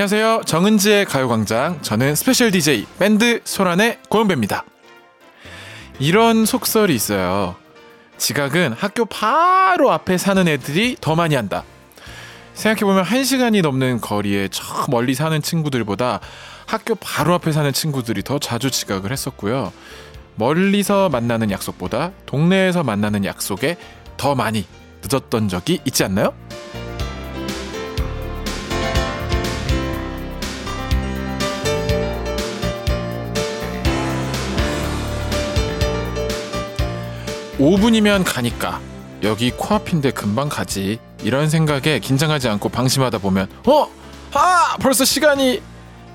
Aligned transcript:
안녕하세요. 0.00 0.44
정은지의 0.46 1.04
가요광장. 1.04 1.82
저는 1.82 2.14
스페셜 2.14 2.50
DJ 2.50 2.86
밴드 2.98 3.42
소란의 3.44 3.98
고영배입니다. 4.08 4.64
이런 5.98 6.46
속설이 6.46 6.94
있어요. 6.94 7.54
지각은 8.16 8.72
학교 8.72 9.04
바로 9.04 9.92
앞에 9.92 10.16
사는 10.16 10.48
애들이 10.48 10.96
더 11.02 11.14
많이 11.16 11.34
한다. 11.34 11.64
생각해보면 12.54 13.04
한 13.04 13.24
시간이 13.24 13.60
넘는 13.60 14.00
거리에 14.00 14.48
저 14.48 14.64
멀리 14.88 15.12
사는 15.12 15.42
친구들보다 15.42 16.20
학교 16.64 16.94
바로 16.94 17.34
앞에 17.34 17.52
사는 17.52 17.70
친구들이 17.70 18.22
더 18.22 18.38
자주 18.38 18.70
지각을 18.70 19.12
했었고요. 19.12 19.70
멀리서 20.36 21.10
만나는 21.10 21.50
약속보다 21.50 22.12
동네에서 22.24 22.84
만나는 22.84 23.26
약속에 23.26 23.76
더 24.16 24.34
많이 24.34 24.64
늦었던 25.02 25.48
적이 25.48 25.80
있지 25.84 26.04
않나요? 26.04 26.32
5분이면 37.60 38.22
가니까 38.24 38.80
여기 39.22 39.50
코앞인데 39.50 40.12
금방 40.12 40.48
가지 40.48 40.98
이런 41.22 41.50
생각에 41.50 41.98
긴장하지 41.98 42.48
않고 42.48 42.70
방심하다 42.70 43.18
보면 43.18 43.48
어? 43.66 43.86
아 44.32 44.76
벌써 44.80 45.04
시간이 45.04 45.60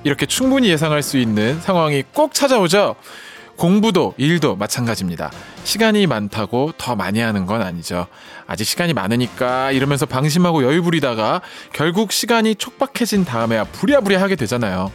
이렇게 0.03 0.25
충분히 0.25 0.69
예상할 0.69 1.03
수 1.03 1.17
있는 1.17 1.59
상황이 1.61 2.03
꼭 2.13 2.33
찾아오죠. 2.33 2.95
공부도 3.57 4.15
일도 4.17 4.55
마찬가지입니다. 4.55 5.31
시간이 5.63 6.07
많다고 6.07 6.73
더 6.77 6.95
많이 6.95 7.19
하는 7.19 7.45
건 7.45 7.61
아니죠. 7.61 8.07
아직 8.47 8.65
시간이 8.65 8.93
많으니까 8.93 9.71
이러면서 9.71 10.05
방심하고 10.05 10.63
여유 10.63 10.83
부리다가 10.83 11.41
결국 11.73 12.11
시간이 12.11 12.55
촉박해진 12.55 13.23
다음에야 13.23 13.63
부랴부랴 13.65 14.21
하게 14.21 14.35
되잖아요. 14.35 14.91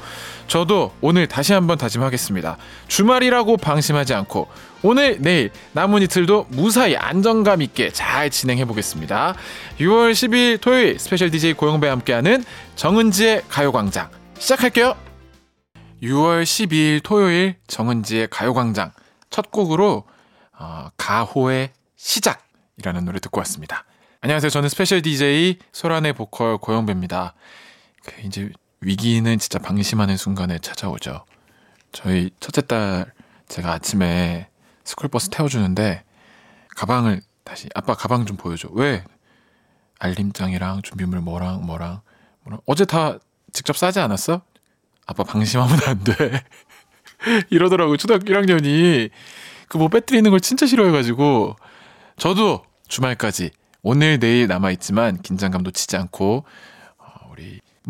저도 0.50 0.92
오늘 1.00 1.28
다시 1.28 1.52
한번 1.52 1.78
다짐하겠습니다. 1.78 2.56
주말이라고 2.88 3.56
방심하지 3.56 4.14
않고 4.14 4.48
오늘 4.82 5.16
내일 5.20 5.52
남은 5.74 6.02
이틀도 6.02 6.48
무사히 6.48 6.96
안정감 6.96 7.62
있게 7.62 7.92
잘 7.92 8.30
진행해 8.30 8.64
보겠습니다. 8.64 9.36
6월 9.78 10.10
10일 10.10 10.60
토요일 10.60 10.98
스페셜 10.98 11.30
DJ 11.30 11.52
고영배와 11.54 11.92
함께하는 11.92 12.42
정은지의 12.74 13.44
가요광장 13.48 14.10
시작할게요. 14.40 14.96
6월 16.02 16.42
12일 16.42 17.00
토요일 17.04 17.54
정은지의 17.68 18.26
가요광장 18.28 18.90
첫 19.30 19.52
곡으로 19.52 20.02
어, 20.58 20.88
가호의 20.96 21.70
시작이라는 21.94 23.04
노래 23.04 23.20
듣고 23.20 23.38
왔습니다. 23.38 23.84
안녕하세요. 24.20 24.50
저는 24.50 24.68
스페셜 24.68 25.00
DJ 25.00 25.58
소란의 25.70 26.14
보컬 26.14 26.58
고영배입니다. 26.58 27.34
그 28.04 28.22
이제 28.24 28.50
위기는 28.80 29.38
진짜 29.38 29.58
방심하는 29.58 30.16
순간에 30.16 30.58
찾아오죠. 30.58 31.24
저희 31.92 32.30
첫째 32.40 32.62
딸 32.62 33.12
제가 33.48 33.72
아침에 33.72 34.48
스쿨버스 34.84 35.28
태워주는데 35.30 36.04
가방을 36.76 37.20
다시 37.44 37.68
아빠 37.74 37.94
가방 37.94 38.24
좀 38.26 38.36
보여줘. 38.36 38.68
왜? 38.72 39.04
알림장이랑 39.98 40.82
준비물 40.82 41.20
뭐랑 41.20 41.66
뭐랑 41.66 42.00
뭐랑 42.44 42.60
어제 42.64 42.84
다 42.86 43.18
직접 43.52 43.76
싸지 43.76 44.00
않았어? 44.00 44.40
아빠 45.06 45.24
방심하면 45.24 45.78
안 45.86 46.02
돼. 46.04 46.14
이러더라고 47.50 47.96
초등학교 47.96 48.24
1학년이 48.32 49.10
그 49.68 49.78
뭐 49.78 49.88
빼뜨리는 49.88 50.28
걸 50.30 50.40
진짜 50.40 50.66
싫어해가지고 50.66 51.54
저도 52.16 52.64
주말까지 52.88 53.50
오늘 53.82 54.18
내일 54.18 54.46
남아 54.48 54.70
있지만 54.72 55.20
긴장감도 55.22 55.70
치지 55.70 55.96
않고 55.96 56.44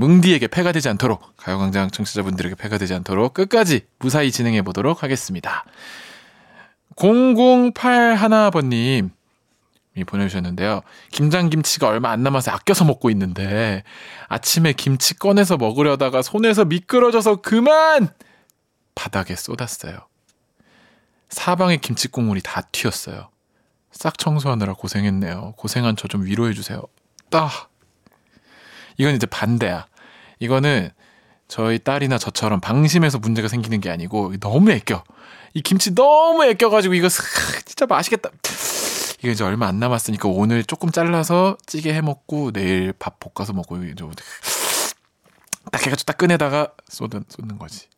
뭉디에게 0.01 0.49
패가 0.49 0.73
되지 0.73 0.89
않도록 0.89 1.37
가요광장 1.37 1.91
청취자분들에게 1.91 2.55
패가 2.55 2.79
되지 2.79 2.95
않도록 2.95 3.35
끝까지 3.35 3.83
무사히 3.99 4.33
진행해 4.33 4.63
보도록 4.63 5.03
하겠습니다. 5.03 5.67
0081번님 6.97 9.11
이 9.97 10.05
보내주셨는데요. 10.05 10.81
김장김치가 11.13 11.89
얼마 11.89 12.13
안 12.13 12.23
남아서 12.23 12.51
아껴서 12.51 12.87
먹고 12.87 13.11
있는데 13.11 13.85
아침에 14.29 14.73
김치 14.73 15.19
꺼내서 15.19 15.59
먹으려다가 15.59 16.23
손에서 16.23 16.65
미끄러져서 16.65 17.43
그만 17.43 18.09
바닥에 18.95 19.37
쏟았어요. 19.37 19.99
사방에 21.29 21.77
김치 21.77 22.09
국물이 22.09 22.41
다 22.43 22.63
튀었어요. 22.73 23.29
싹 23.93 24.17
청소하느라 24.17 24.73
고생했네요. 24.75 25.53
고생한 25.59 25.97
저 25.97 26.09
좀 26.09 26.25
위로해 26.25 26.55
주세요. 26.55 26.83
따. 27.29 27.51
이건 28.97 29.15
이제 29.15 29.27
반대야. 29.27 29.87
이거는 30.41 30.91
저희 31.47 31.79
딸이나 31.79 32.19
저처럼 32.19 32.61
방심해서 32.61 33.19
문제가 33.19 33.49
생기는 33.49 33.81
게 33.81 33.91
아니고 33.91 34.35
너무 34.41 34.71
애껴. 34.73 35.05
이 35.55 35.63
김치 35.63 35.95
너무 35.95 36.45
애껴가지고 36.45 36.95
이거 36.95 37.09
진짜 37.09 37.87
맛있겠다. 37.87 38.31
이게 39.19 39.33
이제 39.33 39.45
얼마 39.45 39.67
안 39.67 39.79
남았으니까 39.79 40.29
오늘 40.29 40.65
조금 40.65 40.91
잘라서 40.91 41.57
찌개 41.67 41.93
해 41.93 42.01
먹고 42.01 42.53
내일 42.53 42.93
밥 42.93 43.19
볶아서 43.21 43.53
먹고 43.53 43.83
이제 43.85 43.95
딱 45.71 45.87
해가지고 45.87 46.07
딱 46.07 46.17
꺼내다가 46.17 46.73
쏟는 46.89 47.25
쏟는 47.29 47.59
거지. 47.59 47.89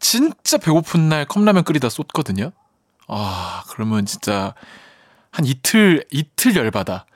진짜 0.00 0.58
배고픈 0.58 1.08
날 1.08 1.24
컵라면 1.24 1.64
끓이다 1.64 1.88
쏟거든요. 1.88 2.50
아 3.08 3.62
그러면 3.68 4.06
진짜 4.06 4.54
한 5.30 5.44
이틀 5.44 6.04
이틀 6.10 6.56
열받아. 6.56 7.06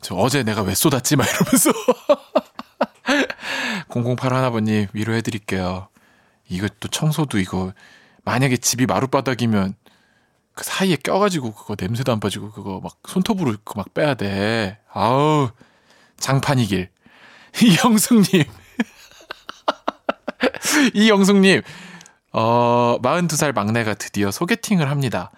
저 0.00 0.14
어제 0.14 0.42
내가 0.42 0.62
왜 0.62 0.74
쏟았지? 0.74 1.16
막 1.16 1.26
이러면서 1.28 1.72
008 3.88 4.32
하나번님 4.32 4.86
위로해드릴게요. 4.92 5.88
이것도 6.48 6.88
청소도 6.88 7.38
이거 7.38 7.72
만약에 8.24 8.56
집이 8.56 8.86
마룻바닥이면 8.86 9.74
그 10.54 10.64
사이에 10.64 10.96
껴가지고 10.96 11.52
그거 11.52 11.76
냄새도 11.78 12.12
안 12.12 12.20
빠지고 12.20 12.50
그거 12.50 12.80
막 12.82 12.98
손톱으로 13.06 13.56
그막 13.64 13.94
빼야 13.94 14.14
돼. 14.14 14.78
아우 14.92 15.50
장판이길. 16.18 16.90
이영숙님. 17.62 18.44
이영숙님. 20.94 21.62
어 22.32 22.98
42살 23.02 23.54
막내가 23.54 23.94
드디어 23.94 24.30
소개팅을 24.30 24.90
합니다. 24.90 25.30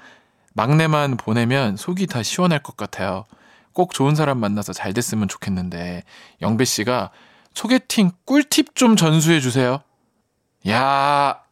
막내만 0.55 1.17
보내면 1.17 1.77
속이 1.77 2.07
다 2.07 2.23
시원할 2.23 2.63
것 2.63 2.77
같아요. 2.77 3.25
꼭 3.73 3.95
좋은 3.95 4.15
사람 4.15 4.39
만나서 4.39 4.73
잘 4.73 4.93
됐으면 4.93 5.29
좋겠는데 5.29 6.03
영배 6.43 6.65
씨가 6.65 7.11
소개팅 7.55 8.13
꿀팁 8.25 8.75
좀 8.75 8.97
전수해 8.97 9.41
주세요. 9.41 9.83
야 10.69 11.43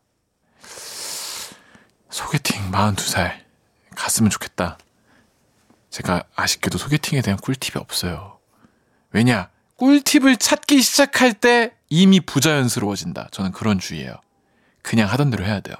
소개팅 2.10 2.70
42살 2.70 3.40
갔으면 3.94 4.30
좋겠다. 4.30 4.78
제가 5.90 6.24
아쉽게도 6.36 6.78
소개팅에 6.78 7.22
대한 7.22 7.38
꿀팁이 7.38 7.80
없어요. 7.80 8.38
왜냐? 9.10 9.48
꿀팁을 9.76 10.36
찾기 10.36 10.82
시작할 10.82 11.34
때 11.34 11.72
이미 11.88 12.20
부자연스러워진다. 12.20 13.28
저는 13.30 13.52
그런 13.52 13.78
주의예요. 13.78 14.14
그냥 14.82 15.08
하던 15.10 15.30
대로 15.30 15.44
해야 15.44 15.60
돼요. 15.60 15.76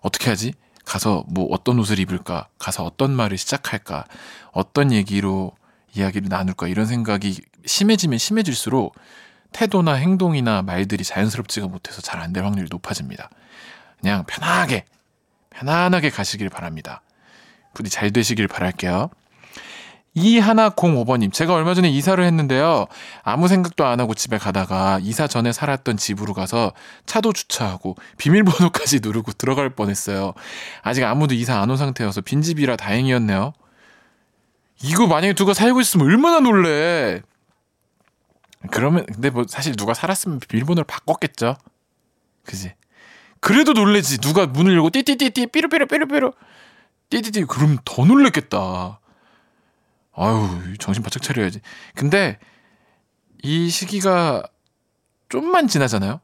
어떻게 0.00 0.30
하지? 0.30 0.52
가서 0.84 1.24
뭐 1.28 1.48
어떤 1.50 1.78
옷을 1.78 1.98
입을까? 1.98 2.48
가서 2.58 2.84
어떤 2.84 3.10
말을 3.10 3.36
시작할까? 3.36 4.04
어떤 4.52 4.92
얘기로 4.92 5.52
이야기를 5.94 6.28
나눌까? 6.28 6.68
이런 6.68 6.86
생각이 6.86 7.40
심해지면 7.66 8.18
심해질수록 8.18 8.94
태도나 9.52 9.94
행동이나 9.94 10.62
말들이 10.62 11.04
자연스럽지가 11.04 11.68
못해서 11.68 12.02
잘 12.02 12.20
안 12.20 12.32
될 12.32 12.44
확률이 12.44 12.68
높아집니다. 12.70 13.30
그냥 14.00 14.24
편하게 14.26 14.84
편안하게 15.50 16.10
가시길 16.10 16.48
바랍니다. 16.50 17.02
부디 17.74 17.90
잘 17.90 18.12
되시길 18.12 18.48
바랄게요. 18.48 19.10
이하나 20.14 20.70
05번님, 20.70 21.32
제가 21.32 21.54
얼마 21.54 21.74
전에 21.74 21.88
이사를 21.90 22.22
했는데요. 22.24 22.86
아무 23.22 23.46
생각도 23.46 23.86
안 23.86 24.00
하고 24.00 24.14
집에 24.14 24.36
가다가 24.36 24.98
이사 25.02 25.28
전에 25.28 25.52
살았던 25.52 25.96
집으로 25.96 26.34
가서 26.34 26.72
차도 27.06 27.32
주차하고 27.32 27.94
비밀번호까지 28.16 28.98
누르고 29.00 29.32
들어갈 29.32 29.70
뻔했어요. 29.70 30.34
아직 30.82 31.04
아무도 31.04 31.34
이사 31.34 31.60
안 31.60 31.70
온 31.70 31.76
상태여서 31.76 32.22
빈집이라 32.22 32.76
다행이었네요. 32.76 33.52
이거 34.82 35.06
만약에 35.06 35.34
누가 35.34 35.54
살고 35.54 35.80
있으면 35.80 36.06
얼마나 36.06 36.40
놀래. 36.40 37.22
그러면, 38.70 39.06
근데 39.06 39.30
뭐 39.30 39.44
사실 39.48 39.76
누가 39.76 39.94
살았으면 39.94 40.40
비밀번호를 40.40 40.84
바꿨겠죠. 40.84 41.56
그지? 42.44 42.74
그래도 43.40 43.72
놀래지. 43.72 44.18
누가 44.18 44.46
문을 44.46 44.74
열고 44.74 44.90
띠띠띠띠 44.90 45.48
삐루삐루 45.48 45.86
삐루삐루 45.86 46.32
띠띠띠 47.10 47.44
그럼 47.44 47.78
더 47.84 48.04
놀랬겠다. 48.04 49.00
아유 50.14 50.74
정신 50.78 51.02
바짝 51.02 51.22
차려야지. 51.22 51.60
근데 51.94 52.38
이 53.42 53.70
시기가 53.70 54.42
좀만 55.28 55.68
지나잖아요. 55.68 56.20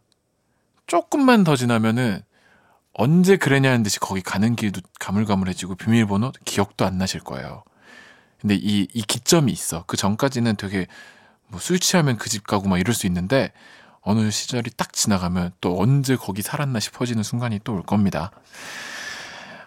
조금만 0.86 1.44
더 1.44 1.56
지나면은 1.56 2.20
언제 2.92 3.36
그랬냐는 3.36 3.82
듯이 3.82 4.00
거기 4.00 4.20
가는 4.20 4.56
길도 4.56 4.80
가물가물해지고 4.98 5.76
비밀번호 5.76 6.32
기억도 6.44 6.84
안 6.84 6.98
나실 6.98 7.20
거예요. 7.20 7.64
근데 8.44 8.56
이, 8.56 8.87
이 8.93 9.00
기점이 9.02 9.50
있어. 9.50 9.85
그 9.87 9.96
전까지는 9.96 10.56
되게 10.56 10.87
뭐 11.49 11.58
술 11.61 11.79
취하면 11.79 12.19
그 12.19 12.29
집 12.29 12.46
가고 12.46 12.69
막 12.69 12.79
이럴 12.79 12.94
수 12.94 13.06
있는데 13.06 13.52
어느 14.02 14.31
시절이 14.31 14.73
딱 14.76 14.93
지나가면 14.93 15.52
또 15.62 15.81
언제 15.81 16.14
거기 16.14 16.43
살았나 16.43 16.79
싶어지는 16.79 17.23
순간이 17.23 17.61
또 17.64 17.73
올 17.73 17.82
겁니다. 17.82 18.31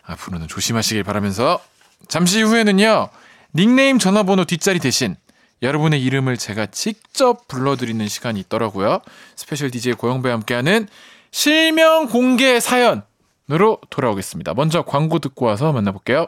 앞으로는 0.03 0.47
조심하시길 0.47 1.03
바라면서 1.03 1.59
잠시 2.07 2.43
후에는요. 2.43 3.09
닉네임 3.55 3.97
전화번호 3.97 4.45
뒷자리 4.45 4.77
대신 4.79 5.15
여러분의 5.63 6.03
이름을 6.03 6.37
제가 6.37 6.67
직접 6.67 7.47
불러드리는 7.47 8.07
시간이 8.07 8.39
있더라고요. 8.41 8.99
스페셜 9.35 9.71
DJ 9.71 9.93
고영배와 9.93 10.35
함께하는 10.35 10.87
실명 11.31 12.05
공개 12.07 12.59
사연으로 12.59 13.79
돌아오겠습니다. 13.89 14.53
먼저 14.53 14.83
광고 14.83 15.17
듣고 15.17 15.47
와서 15.47 15.73
만나볼게요. 15.73 16.27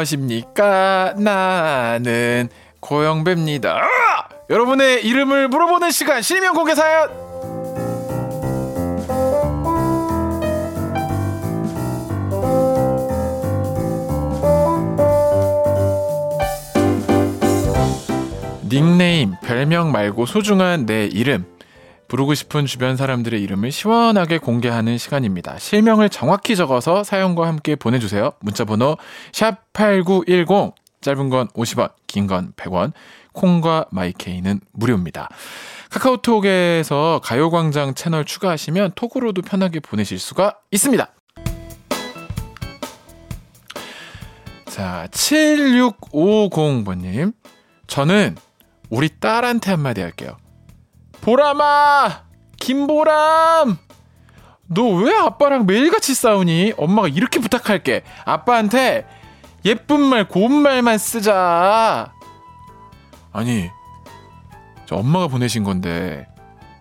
무엇입니까? 0.00 1.14
나는 1.18 2.48
고영배입니다. 2.80 3.76
아! 3.76 4.28
여러분의 4.48 5.04
이름을 5.04 5.48
물어보는 5.48 5.90
시간 5.90 6.22
실명 6.22 6.54
공개 6.54 6.74
사연. 6.74 7.10
닉네임, 18.68 19.34
별명 19.42 19.90
말고 19.92 20.26
소중한 20.26 20.86
내 20.86 21.04
이름. 21.06 21.44
부르고 22.10 22.34
싶은 22.34 22.66
주변 22.66 22.96
사람들의 22.96 23.40
이름을 23.40 23.70
시원하게 23.70 24.38
공개하는 24.38 24.98
시간입니다. 24.98 25.60
실명을 25.60 26.08
정확히 26.08 26.56
적어서 26.56 27.04
사연과 27.04 27.46
함께 27.46 27.76
보내주세요. 27.76 28.32
문자번호 28.40 28.96
샵8910, 29.30 30.72
짧은 31.00 31.28
건 31.30 31.46
50원, 31.50 31.92
긴 32.08 32.26
건 32.26 32.52
100원, 32.56 32.90
콩과 33.32 33.86
마이케이는 33.92 34.58
무료입니다. 34.72 35.28
카카오톡에서 35.90 37.20
가요광장 37.22 37.94
채널 37.94 38.24
추가하시면 38.24 38.94
톡으로도 38.96 39.42
편하게 39.42 39.78
보내실 39.78 40.18
수가 40.18 40.56
있습니다. 40.72 41.08
자, 44.66 45.06
7650번님. 45.12 47.34
저는 47.86 48.36
우리 48.88 49.10
딸한테 49.20 49.70
한마디 49.70 50.00
할게요. 50.00 50.36
보람아! 51.20 52.22
김보람! 52.58 53.78
너 54.72 54.82
왜 55.02 55.14
아빠랑 55.16 55.66
매일같이 55.66 56.14
싸우니? 56.14 56.74
엄마가 56.78 57.08
이렇게 57.08 57.40
부탁할게. 57.40 58.02
아빠한테 58.24 59.04
예쁜 59.64 60.00
말, 60.00 60.28
고운 60.28 60.52
말만 60.52 60.96
쓰자. 60.98 62.12
아니, 63.32 63.68
저 64.86 64.96
엄마가 64.96 65.26
보내신 65.28 65.64
건데 65.64 66.26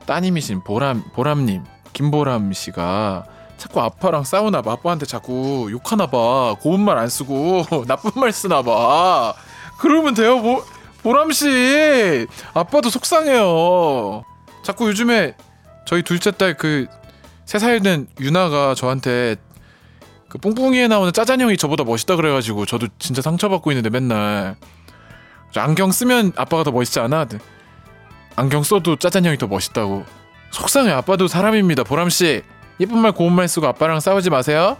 따님이신 0.05 0.63
보람 0.63 1.03
보람님 1.13 1.63
김보람 1.93 2.53
씨가 2.53 3.25
자꾸 3.57 3.81
아빠랑 3.81 4.23
싸우나 4.23 4.61
봐. 4.61 4.73
아빠한테 4.73 5.05
자꾸 5.05 5.67
욕하나 5.71 6.05
봐. 6.07 6.55
고운 6.61 6.81
말 6.81 6.97
안 6.97 7.09
쓰고 7.09 7.65
나쁜 7.87 8.11
말 8.21 8.31
쓰나 8.31 8.61
봐. 8.61 9.33
그러면 9.79 10.13
돼요, 10.13 10.41
보, 10.41 10.63
보람 11.03 11.31
씨. 11.31 12.27
아빠도 12.53 12.89
속상해요. 12.89 14.23
자꾸 14.63 14.87
요즘에 14.89 15.35
저희 15.85 16.03
둘째 16.03 16.31
딸 16.31 16.55
그 16.55 16.87
세 17.49 17.57
살 17.59 17.81
된 17.81 18.05
유나가 18.19 18.75
저한테 18.75 19.35
그 20.27 20.37
뿡뿡이에 20.37 20.87
나오는 20.87 21.11
짜잔 21.11 21.41
형이 21.41 21.57
저보다 21.57 21.83
멋있다 21.83 22.15
그래가지고 22.15 22.67
저도 22.67 22.87
진짜 22.99 23.23
상처받고 23.23 23.71
있는데 23.71 23.89
맨날 23.89 24.55
안경 25.55 25.91
쓰면 25.91 26.33
아빠가 26.35 26.63
더 26.63 26.69
멋있지 26.69 26.99
않아? 26.99 27.25
네. 27.25 27.39
안경 28.35 28.61
써도 28.61 28.97
짜잔 28.97 29.25
형이 29.25 29.39
더 29.39 29.47
멋있다고. 29.47 30.05
속상해. 30.51 30.91
아빠도 30.91 31.27
사람입니다. 31.27 31.83
보람 31.83 32.11
씨. 32.11 32.43
예쁜 32.79 32.99
말 32.99 33.13
고운 33.13 33.33
말 33.33 33.47
쓰고 33.47 33.65
아빠랑 33.65 33.99
싸우지 33.99 34.29
마세요. 34.29 34.77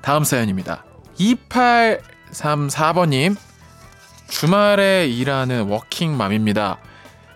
다음 0.00 0.22
사연입니다. 0.22 0.84
2834번님. 1.18 3.36
주말에 4.28 5.08
일하는 5.08 5.66
워킹맘입니다. 5.68 6.78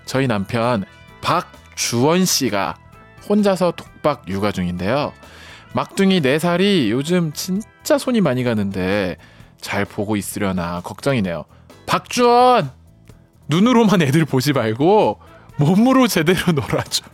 저희 0.09 0.27
남편 0.27 0.85
박주원 1.21 2.25
씨가 2.25 2.77
혼자서 3.29 3.73
독박 3.73 4.27
육아 4.27 4.53
중인데요. 4.53 5.13
막둥이 5.75 6.23
4살이 6.23 6.89
요즘 6.89 7.31
진짜 7.35 7.99
손이 7.99 8.23
많이 8.23 8.43
가는데 8.43 9.19
잘 9.61 9.85
보고 9.85 10.17
있으려나 10.17 10.81
걱정이네요. 10.81 11.45
박주원! 11.85 12.71
눈으로만 13.49 14.01
애들 14.01 14.25
보지 14.25 14.55
말고 14.55 15.21
몸으로 15.59 16.07
제대로 16.07 16.53
놀아줘. 16.53 17.05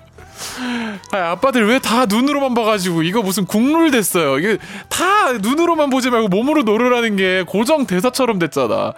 아, 1.13 1.17
아빠들 1.33 1.67
왜 1.67 1.81
다 1.81 2.07
눈으로만 2.07 2.55
봐가지고 2.55 3.03
이거 3.03 3.23
무슨 3.23 3.45
국룰 3.45 3.91
됐어요. 3.91 4.39
이게 4.39 4.59
다 4.89 5.33
눈으로만 5.33 5.91
보지 5.91 6.11
말고 6.11 6.29
몸으로 6.29 6.63
놀으라는 6.63 7.17
게 7.17 7.43
고정 7.45 7.87
대사처럼 7.87 8.39
됐잖아. 8.39 8.93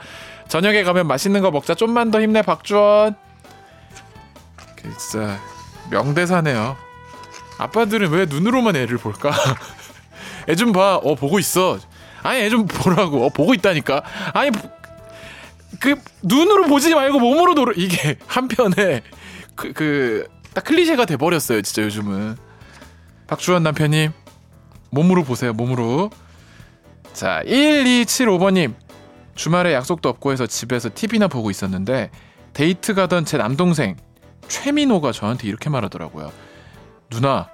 저녁에 0.49 0.83
가면 0.83 1.07
맛있는 1.07 1.41
거 1.41 1.51
먹자. 1.51 1.75
좀만 1.75 2.11
더 2.11 2.21
힘내 2.21 2.43
박주원. 2.43 3.17
진짜 4.99 5.39
명대사네요. 5.91 6.77
아빠들은 7.59 8.11
왜 8.11 8.27
눈으로만 8.27 8.77
애를 8.77 8.99
볼까? 8.99 9.33
애 10.49 10.55
좀 10.55 10.73
봐. 10.73 10.97
어 10.97 11.15
보고 11.15 11.39
있어. 11.39 11.79
아니 12.23 12.41
애 12.41 12.49
좀 12.51 12.67
보라고. 12.67 13.25
어 13.27 13.29
보고 13.31 13.55
있다니까. 13.55 14.03
아니 14.33 14.51
그 15.81 15.97
눈으로 16.23 16.67
보지 16.67 16.95
말고 16.95 17.19
몸으로 17.19 17.55
놀아. 17.55 17.73
이게 17.77 18.17
한편에 18.27 19.03
그 19.55 19.73
그 19.73 20.27
딱 20.55 20.65
클리셰가 20.65 21.05
돼 21.05 21.17
버렸어요. 21.19 21.61
진짜 21.61 21.83
요즘은. 21.83 22.37
박주원 23.27 23.63
남편님 23.63 24.11
몸으로 24.91 25.23
보세요. 25.25 25.53
몸으로. 25.53 26.11
자 27.13 27.43
1275번님 27.45 28.75
주말에 29.35 29.75
약속도 29.75 30.09
없고 30.09 30.33
해서 30.33 30.47
집에서 30.47 30.89
TV나 30.95 31.29
보고 31.29 31.51
있었는데 31.51 32.11
데이트 32.55 32.95
가던 32.95 33.27
제 33.27 33.37
남동생 33.37 33.97
최민호가 34.49 35.13
저한테 35.13 35.49
이렇게 35.49 35.71
말하더라고요. 35.71 36.33
누나, 37.11 37.49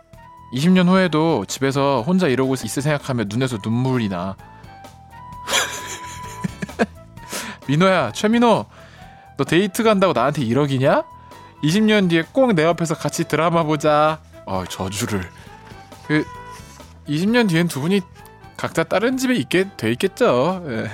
20년 0.55 0.89
후에도 0.89 1.45
집에서 1.47 2.03
혼자 2.07 2.29
이러고 2.29 2.55
있을 2.55 2.83
생각하면 2.83 3.27
눈에서 3.29 3.59
눈물이 3.65 4.09
나. 4.09 4.37
민호야, 7.69 8.13
최민호, 8.13 8.67
너 9.37 9.45
데이트 9.45 9.83
간다고 9.83 10.13
나한테 10.13 10.43
이러기냐? 10.43 11.05
20년 11.63 12.11
뒤에 12.11 12.23
꼭 12.33 12.53
내 12.55 12.65
옆에서 12.65 12.95
같이 12.95 13.25
드라마 13.29 13.63
보자. 13.63 14.21
어, 14.47 14.65
저주를. 14.69 15.23
그 16.09 16.25
20년 17.09 17.49
뒤엔 17.49 17.69
두 17.69 17.81
분이 17.81 18.01
각자 18.57 18.85
다른 18.85 19.17
집에 19.17 19.35
있게 19.35 19.69
돼 19.77 19.91
있겠죠. 19.93 20.65
예. 20.69 20.91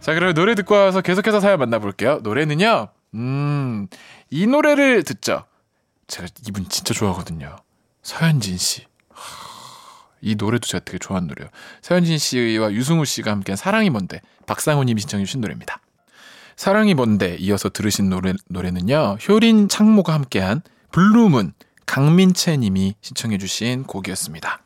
자, 0.00 0.14
그럼 0.14 0.32
노래 0.34 0.54
듣고 0.54 0.74
와서 0.74 1.00
계속해서 1.00 1.40
사연 1.40 1.58
만나볼게요. 1.58 2.20
노래는요, 2.22 2.88
음, 3.14 3.88
이 4.30 4.46
노래를 4.46 5.02
듣죠. 5.04 5.44
제가 6.06 6.28
이분 6.46 6.68
진짜 6.68 6.94
좋아하거든요. 6.94 7.56
서현진 8.02 8.58
씨. 8.58 8.86
이 10.20 10.36
노래도 10.36 10.66
제가 10.66 10.84
되게 10.84 10.98
좋아하는 10.98 11.28
노래예요. 11.28 11.50
서현진 11.82 12.18
씨와 12.18 12.72
유승우 12.72 13.04
씨가 13.04 13.30
함께한 13.30 13.56
사랑이 13.56 13.90
뭔데 13.90 14.20
박상우님이 14.46 15.00
신청해 15.02 15.24
주신 15.24 15.40
노래입니다. 15.42 15.80
사랑이 16.56 16.94
뭔데 16.94 17.36
이어서 17.40 17.68
들으신 17.68 18.08
노래, 18.08 18.32
노래는요. 18.48 19.18
효린 19.28 19.68
창모가 19.68 20.14
함께한 20.14 20.62
Blue 20.92 21.22
Moon 21.22 21.52
강민채 21.86 22.56
님이 22.56 22.94
신청해 23.02 23.38
주신 23.38 23.82
곡이었습니다. 23.84 24.62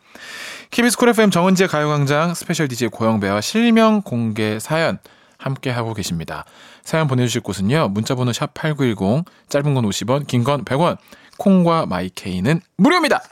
KBS 0.70 0.96
쿨 0.98 1.08
FM 1.08 1.30
정은지의 1.30 1.68
가요광장 1.68 2.34
스페셜 2.34 2.68
DJ 2.68 2.88
고영배와 2.88 3.40
실명 3.40 4.02
공개 4.02 4.58
사연 4.58 4.98
함께하고 5.38 5.94
계십니다. 5.94 6.44
사연 6.82 7.06
보내주실 7.06 7.40
곳은요. 7.40 7.88
문자번호 7.88 8.32
샵 8.32 8.52
8910, 8.54 9.24
짧은 9.48 9.74
건 9.74 9.84
50원, 9.84 10.26
긴 10.26 10.44
건 10.44 10.64
100원, 10.64 10.98
콩과 11.38 11.86
마이케이는 11.86 12.60
무료입니다. 12.76 13.22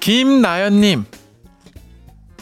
김나연님. 0.00 1.04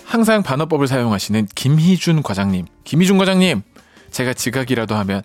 항상 0.04 0.42
반어법을 0.42 0.86
사용하시는 0.88 1.46
김희준 1.54 2.22
과장님. 2.22 2.66
김희준 2.84 3.18
과장님. 3.18 3.62
제가 4.10 4.34
지각이라도 4.34 4.96
하면 4.96 5.22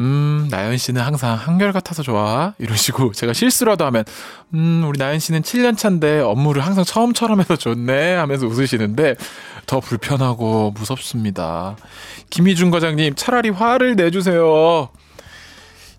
음, 0.00 0.46
나연 0.50 0.76
씨는 0.78 1.02
항상 1.02 1.34
한결같아서 1.34 2.02
좋아. 2.02 2.54
이러시고, 2.58 3.12
제가 3.18 3.32
실수라도 3.32 3.84
하면, 3.86 4.04
음, 4.54 4.84
우리 4.86 4.98
나연 4.98 5.18
씨는 5.18 5.42
7년 5.42 5.76
차인데 5.76 6.20
업무를 6.20 6.64
항상 6.64 6.84
처음처럼 6.84 7.40
해서 7.40 7.56
좋네. 7.56 8.14
하면서 8.14 8.46
웃으시는데, 8.46 9.16
더 9.66 9.80
불편하고 9.80 10.70
무섭습니다. 10.70 11.76
김희준 12.30 12.70
과장님, 12.70 13.14
차라리 13.16 13.50
화를 13.50 13.96
내주세요. 13.96 14.88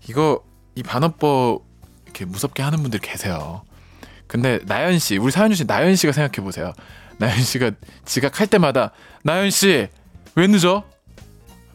이거, 0.08 0.40
이 0.74 0.82
반어법, 0.82 1.62
이렇게 2.04 2.24
무섭게 2.24 2.62
하는 2.62 2.80
분들 2.82 3.00
계세요. 3.00 3.62
근데 4.26 4.60
나연 4.64 4.98
씨, 4.98 5.18
우리 5.18 5.30
사연 5.30 5.50
주신 5.50 5.66
나연 5.66 5.94
씨가 5.96 6.12
생각해 6.12 6.42
보세요. 6.44 6.72
나연 7.18 7.42
씨가 7.42 7.72
지각할 8.06 8.46
때마다, 8.46 8.92
나연 9.24 9.50
씨, 9.50 9.88
왜 10.36 10.46
늦어? 10.46 10.84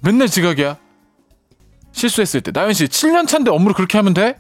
맨날 0.02 0.28
지각이야. 0.28 0.85
실수했을 1.96 2.42
때 2.42 2.52
나연 2.54 2.74
씨 2.74 2.86
7년 2.86 3.26
차인데 3.26 3.50
업무를 3.50 3.74
그렇게 3.74 3.98
하면 3.98 4.14
돼? 4.14 4.36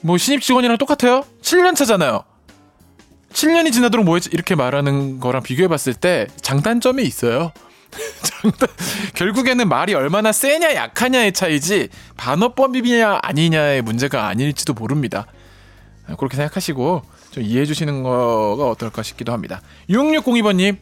뭐 0.00 0.18
신입 0.18 0.42
직원이랑 0.42 0.76
똑같아요? 0.76 1.24
7년 1.40 1.76
차잖아요. 1.76 2.24
7년이 3.32 3.72
지나도록 3.72 4.04
뭐 4.04 4.18
이렇게 4.32 4.56
말하는 4.56 5.20
거랑 5.20 5.42
비교해 5.44 5.68
봤을 5.68 5.94
때 5.94 6.26
장단점이 6.42 7.04
있어요. 7.04 7.52
장단, 8.22 8.68
결국에는 9.14 9.68
말이 9.68 9.94
얼마나 9.94 10.32
세냐 10.32 10.74
약하냐의 10.74 11.32
차이지 11.32 11.88
반어법이냐 12.16 13.20
아니냐의 13.22 13.82
문제가 13.82 14.26
아닐지도 14.26 14.74
모릅니다. 14.74 15.26
그렇게 16.18 16.36
생각하시고 16.36 17.02
좀 17.30 17.42
이해해 17.42 17.66
주시는 17.66 18.02
거가 18.02 18.68
어떨까 18.68 19.04
싶기도 19.04 19.32
합니다. 19.32 19.60
6602번님 19.90 20.76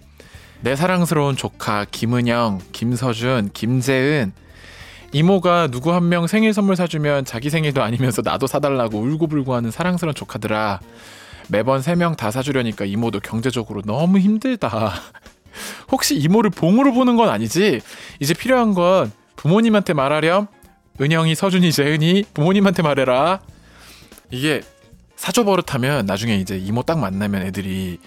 내 0.63 0.75
사랑스러운 0.75 1.37
조카 1.37 1.85
김은영, 1.91 2.61
김서준, 2.73 3.51
김재은 3.53 4.33
이모가 5.13 5.69
누구 5.69 5.93
한 5.93 6.09
명 6.09 6.27
생일 6.27 6.53
선물 6.53 6.77
사주면 6.77 7.25
자기 7.25 7.51
생일도 7.51 7.83
아니면서 7.83 8.23
나도 8.23 8.47
사달라고 8.47 8.99
울고불고 8.99 9.55
하는 9.55 9.71
사랑스러운 9.71 10.15
조카들아. 10.15 10.81
매번 11.49 11.81
세 11.83 11.95
명 11.95 12.17
다 12.17 12.31
사주려니까 12.31 12.85
이모도 12.85 13.21
경제적으로 13.21 13.83
너무 13.83 14.19
힘들다. 14.19 14.93
혹시 15.91 16.17
이모를 16.17 16.51
봉으로 16.51 16.93
보는 16.93 17.17
건 17.17 17.29
아니지? 17.29 17.81
이제 18.21 18.35
필요한 18.35 18.75
건 18.75 19.11
부모님한테 19.37 19.95
말하렴. 19.95 20.49
은영이, 21.01 21.35
서준이, 21.35 21.73
재은이 21.73 22.25
부모님한테 22.35 22.83
말해라. 22.83 23.41
이게 24.31 24.63
사조 25.15 25.45
버릇하면 25.45 26.07
나중에 26.07 26.37
이제 26.37 26.57
이모 26.59 26.83
딱 26.83 26.99
만나면 26.99 27.43
애들이 27.43 27.99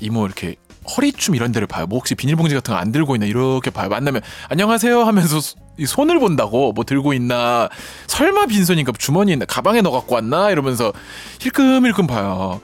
이모 0.00 0.26
이렇게 0.26 0.56
허리춤 0.96 1.34
이런 1.34 1.52
데를 1.52 1.66
봐요. 1.66 1.86
뭐 1.86 1.98
혹시 1.98 2.14
비닐봉지 2.14 2.54
같은 2.54 2.72
거 2.74 2.78
안 2.78 2.92
들고 2.92 3.16
있나 3.16 3.26
이렇게 3.26 3.70
봐요. 3.70 3.88
만나면 3.88 4.22
안녕하세요 4.48 5.02
하면서 5.02 5.40
손을 5.84 6.18
본다고 6.20 6.72
뭐 6.72 6.84
들고 6.84 7.12
있나. 7.14 7.68
설마 8.06 8.46
빈손인가? 8.46 8.92
주머니에 8.98 9.34
있나? 9.34 9.44
가방에 9.46 9.80
넣어 9.82 9.92
갖고 9.92 10.14
왔나? 10.14 10.50
이러면서 10.50 10.92
힐끔힐끔 11.40 12.06
봐요. 12.06 12.60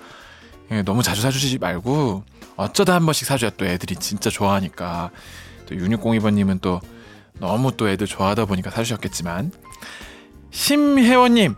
예, 0.70 0.82
너무 0.82 1.02
자주 1.02 1.20
사주지 1.22 1.58
말고 1.58 2.24
어쩌다 2.56 2.94
한 2.94 3.04
번씩 3.04 3.26
사줘야 3.26 3.50
또 3.56 3.64
애들이 3.66 3.96
진짜 3.96 4.30
좋아하니까. 4.30 5.10
또 5.66 5.74
6602번님은 5.74 6.60
또 6.60 6.80
너무 7.38 7.76
또 7.76 7.88
애들 7.88 8.06
좋아하다 8.06 8.44
보니까 8.44 8.70
사주셨겠지만. 8.70 9.52
심혜원님 10.50 11.54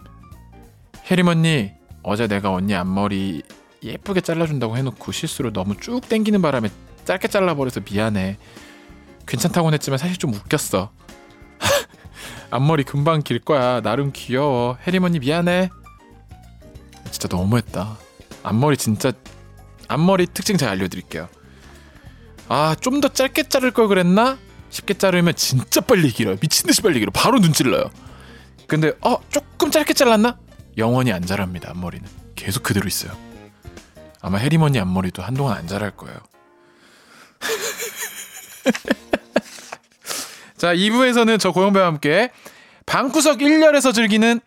혜림 1.11 1.26
언니 1.28 1.73
어제 2.02 2.26
내가 2.28 2.52
언니 2.52 2.75
앞머리 2.75 3.42
예쁘게 3.85 4.21
잘라준다고 4.23 4.76
해놓고 4.76 5.12
실수로 5.12 5.53
너무 5.53 5.76
쭉 5.79 6.09
당기는 6.09 6.41
바람에 6.43 6.71
짧게 7.05 7.29
잘라버려서 7.29 7.81
미안해. 7.88 8.38
괜찮다고는 9.26 9.75
했지만 9.75 9.99
사실 9.99 10.17
좀 10.17 10.33
웃겼어. 10.33 10.91
앞머리 12.50 12.85
금방 12.85 13.23
길 13.23 13.38
거야. 13.38 13.81
나름 13.81 14.11
귀여워. 14.12 14.76
혜림 14.87 15.05
언니 15.05 15.19
미안해. 15.19 15.71
진짜 17.11 17.29
너무했다. 17.31 17.99
앞머리 18.43 18.76
진짜 18.76 19.12
앞머리 19.88 20.26
특징 20.26 20.57
잘 20.57 20.69
알려드릴게요. 20.71 21.29
아, 22.49 22.75
좀 22.81 23.00
더 23.00 23.09
짧게 23.09 23.45
자를 23.45 23.71
걸 23.71 23.88
그랬나? 23.88 24.38
쉽게 24.71 24.95
자르면 24.95 25.35
진짜 25.37 25.81
빨리 25.81 26.11
길어요. 26.11 26.37
미친 26.37 26.67
듯이 26.67 26.83
빨리 26.83 26.99
길어. 27.00 27.11
바로 27.12 27.38
눈 27.41 27.53
찔러요. 27.53 27.91
근데 28.67 28.93
어, 29.03 29.17
조금 29.31 29.71
짧게 29.71 29.95
잘랐나? 29.95 30.38
영원히 30.79 31.12
안 31.12 31.25
자랍니다. 31.25 31.71
앞머리는 31.71 32.07
계속 32.35 32.62
그대로 32.62 32.87
있어요. 32.87 33.12
아마 34.25 34.38
해리머니 34.38 34.78
앞머리도 34.78 35.23
한동안 35.23 35.59
안 35.59 35.66
자랄 35.66 35.90
거예요. 35.90 36.19
자, 40.57 40.75
2부에서는 40.75 41.38
저 41.38 41.52
고영배와 41.52 41.87
함께 41.87 42.31
방구석 42.87 43.40
1열에서 43.40 43.93
즐기는 43.93 44.40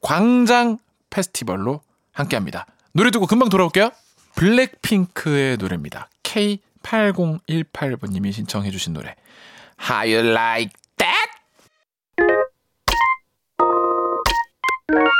광장 0.00 0.78
페스티벌로 1.10 1.82
함께 2.10 2.36
합니다. 2.36 2.64
노래 2.92 3.10
듣고 3.10 3.26
금방 3.26 3.50
돌아올게요. 3.50 3.90
블랙핑크의 4.34 5.58
노래입니다. 5.58 6.08
K8018번님이 6.22 8.32
신청해주신 8.32 8.94
노래. 8.94 9.14
How 9.78 10.10
you 10.10 10.26
like 10.26 10.72
that? 10.96 11.37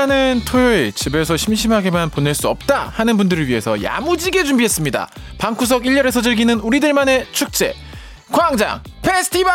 신나는 0.00 0.42
토요일 0.46 0.92
집에서 0.92 1.36
심심하게만 1.36 2.08
보낼 2.08 2.34
수 2.34 2.48
없다 2.48 2.90
하는 2.94 3.18
분들을 3.18 3.48
위해서 3.48 3.82
야무지게 3.82 4.44
준비했습니다. 4.44 5.08
방구석 5.36 5.82
1열에서 5.82 6.22
즐기는 6.22 6.58
우리들만의 6.58 7.26
축제 7.32 7.74
광장 8.32 8.82
페스티벌! 9.02 9.52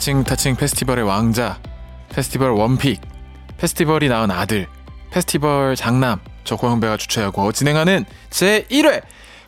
자칭 0.00 0.24
타칭 0.24 0.56
페스티벌의 0.56 1.04
왕자, 1.04 1.60
페스티벌 2.08 2.52
원픽, 2.52 3.02
페스티벌이 3.58 4.08
낳은 4.08 4.30
아들, 4.30 4.66
페스티벌 5.10 5.76
장남, 5.76 6.20
저 6.42 6.56
고영배가 6.56 6.96
주최하고 6.96 7.52
진행하는 7.52 8.06
제1회 8.30 9.02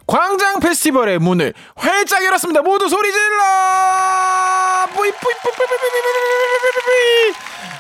광장 0.07 0.61
페스티벌의 0.61 1.21
문을 1.21 1.55
활짝 1.75 2.23
열었습니다. 2.23 2.61
모두 2.61 2.91
소리 2.91 3.11
질러! 3.11 3.43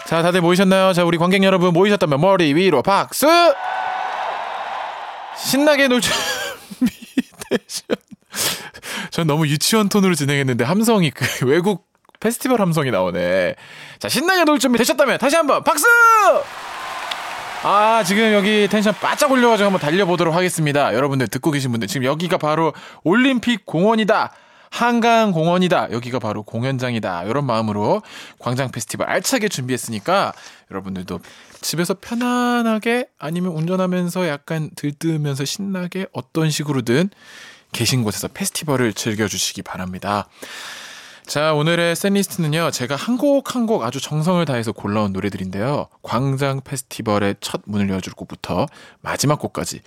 자, 0.06 0.22
다들 0.22 0.40
모이셨나요? 0.40 0.94
자, 0.94 1.04
우리 1.04 1.18
관객 1.18 1.42
여러분 1.42 1.74
모이셨다면 1.74 2.22
머리 2.22 2.54
위로 2.54 2.80
박수! 2.80 3.26
신나게 5.36 5.88
놀 5.88 6.00
준비 6.00 6.90
되셨... 7.50 7.84
전 9.10 9.26
너무 9.26 9.46
유치원 9.46 9.90
톤으로 9.90 10.14
진행했는데 10.14 10.64
함성이 10.64 11.10
그 11.10 11.44
외국 11.44 11.91
페스티벌 12.22 12.60
함성이 12.60 12.92
나오네. 12.92 13.56
자, 13.98 14.08
신나게 14.08 14.44
놀 14.44 14.60
준비 14.60 14.78
되셨다면 14.78 15.18
다시 15.18 15.34
한번 15.34 15.64
박수! 15.64 15.84
아, 17.64 18.04
지금 18.04 18.32
여기 18.32 18.68
텐션 18.68 18.94
바짝 18.94 19.30
올려가지고 19.32 19.66
한번 19.66 19.80
달려보도록 19.80 20.34
하겠습니다. 20.34 20.94
여러분들 20.94 21.26
듣고 21.26 21.50
계신 21.50 21.72
분들, 21.72 21.88
지금 21.88 22.04
여기가 22.04 22.38
바로 22.38 22.72
올림픽 23.02 23.66
공원이다. 23.66 24.32
한강 24.70 25.32
공원이다. 25.32 25.88
여기가 25.90 26.18
바로 26.18 26.44
공연장이다. 26.44 27.24
이런 27.24 27.44
마음으로 27.44 28.02
광장 28.38 28.70
페스티벌 28.70 29.08
알차게 29.10 29.48
준비했으니까 29.48 30.32
여러분들도 30.70 31.20
집에서 31.60 31.94
편안하게 32.00 33.08
아니면 33.18 33.52
운전하면서 33.52 34.28
약간 34.28 34.70
들뜨면서 34.74 35.44
신나게 35.44 36.06
어떤 36.12 36.50
식으로든 36.50 37.10
계신 37.72 38.02
곳에서 38.02 38.28
페스티벌을 38.28 38.94
즐겨주시기 38.94 39.62
바랍니다. 39.62 40.28
자, 41.26 41.54
오늘의 41.54 41.94
샌리스트는요, 41.96 42.70
제가 42.72 42.96
한 42.96 43.16
곡 43.16 43.54
한 43.54 43.66
곡 43.66 43.82
아주 43.84 44.00
정성을 44.00 44.44
다해서 44.44 44.72
골라온 44.72 45.12
노래들인데요. 45.12 45.86
광장 46.02 46.60
페스티벌의 46.62 47.36
첫 47.40 47.62
문을 47.66 47.88
열어줄 47.88 48.14
곡부터 48.14 48.66
마지막 49.00 49.38
곡까지 49.38 49.80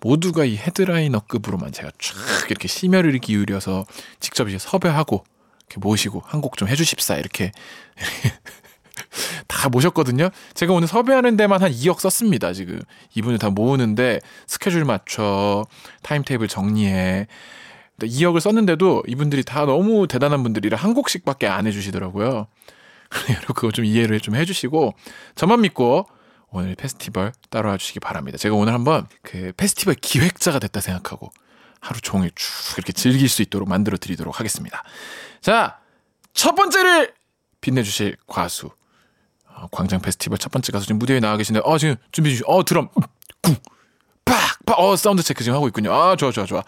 모두가 0.00 0.44
이 0.44 0.56
헤드라이너급으로만 0.56 1.72
제가 1.72 1.90
쫙 1.98 2.14
이렇게 2.50 2.68
심혈을 2.68 3.18
기울여서 3.18 3.84
직접 4.20 4.48
이제 4.48 4.58
섭외하고 4.58 5.24
이렇게 5.68 5.80
모시고 5.80 6.22
한 6.24 6.40
곡 6.40 6.56
좀 6.56 6.68
해주십사 6.68 7.16
이렇게 7.16 7.50
다 9.48 9.68
모셨거든요. 9.68 10.30
제가 10.54 10.72
오늘 10.72 10.86
섭외하는 10.86 11.36
데만 11.36 11.62
한 11.62 11.72
2억 11.72 11.98
썼습니다. 11.98 12.52
지금 12.52 12.80
이분을 13.14 13.38
다 13.38 13.50
모으는데 13.50 14.20
스케줄 14.46 14.84
맞춰 14.84 15.66
타임테이블 16.02 16.46
정리해 16.46 17.26
2억을 18.06 18.40
썼는데도 18.40 19.02
이분들이 19.06 19.42
다 19.42 19.64
너무 19.64 20.06
대단한 20.06 20.42
분들이라 20.42 20.76
한 20.76 20.94
곡씩밖에 20.94 21.46
안 21.46 21.66
해주시더라고요. 21.66 22.46
그거 23.54 23.70
좀 23.72 23.84
이해를 23.84 24.20
좀 24.20 24.36
해주시고 24.36 24.94
저만 25.34 25.62
믿고 25.62 26.06
오늘 26.50 26.74
페스티벌 26.74 27.32
따라와 27.50 27.76
주시기 27.76 28.00
바랍니다. 28.00 28.38
제가 28.38 28.54
오늘 28.54 28.72
한번 28.72 29.06
그 29.22 29.52
페스티벌 29.56 29.94
기획자가 29.94 30.58
됐다 30.58 30.80
생각하고 30.80 31.30
하루 31.80 32.00
종일 32.00 32.30
쭉 32.34 32.48
이렇게 32.76 32.92
즐길 32.92 33.28
수 33.28 33.42
있도록 33.42 33.68
만들어 33.68 33.96
드리도록 33.96 34.38
하겠습니다. 34.38 34.82
자, 35.40 35.78
첫 36.32 36.54
번째를 36.54 37.14
빛내주실 37.60 38.16
가수. 38.26 38.70
어, 39.46 39.66
광장 39.70 40.00
페스티벌 40.00 40.38
첫 40.38 40.52
번째 40.52 40.72
가수 40.72 40.86
지금 40.86 40.98
무대에 40.98 41.20
나와 41.20 41.36
계신데, 41.36 41.62
어, 41.64 41.78
지금 41.78 41.96
준비해 42.12 42.34
주시, 42.34 42.44
어, 42.46 42.64
드럼, 42.64 42.88
쿵, 43.42 43.56
팍, 44.24 44.36
팍, 44.64 44.78
어, 44.78 44.94
사운드 44.96 45.22
체크 45.22 45.42
지금 45.42 45.56
하고 45.56 45.66
있군요. 45.66 45.92
아, 45.92 46.16
좋아, 46.16 46.30
좋아, 46.30 46.46
좋아. 46.46 46.62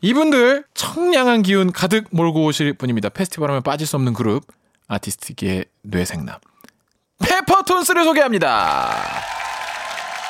이분들 0.00 0.64
청량한 0.74 1.42
기운 1.42 1.72
가득 1.72 2.06
몰고 2.10 2.44
오실 2.44 2.72
분입니다. 2.74 3.08
페스티벌 3.08 3.50
하면 3.50 3.62
빠질 3.62 3.86
수 3.86 3.96
없는 3.96 4.12
그룹, 4.12 4.46
아티스트계의 4.86 5.64
뇌섹남. 5.82 6.38
페퍼톤스를 7.18 8.04
소개합니다. 8.04 8.94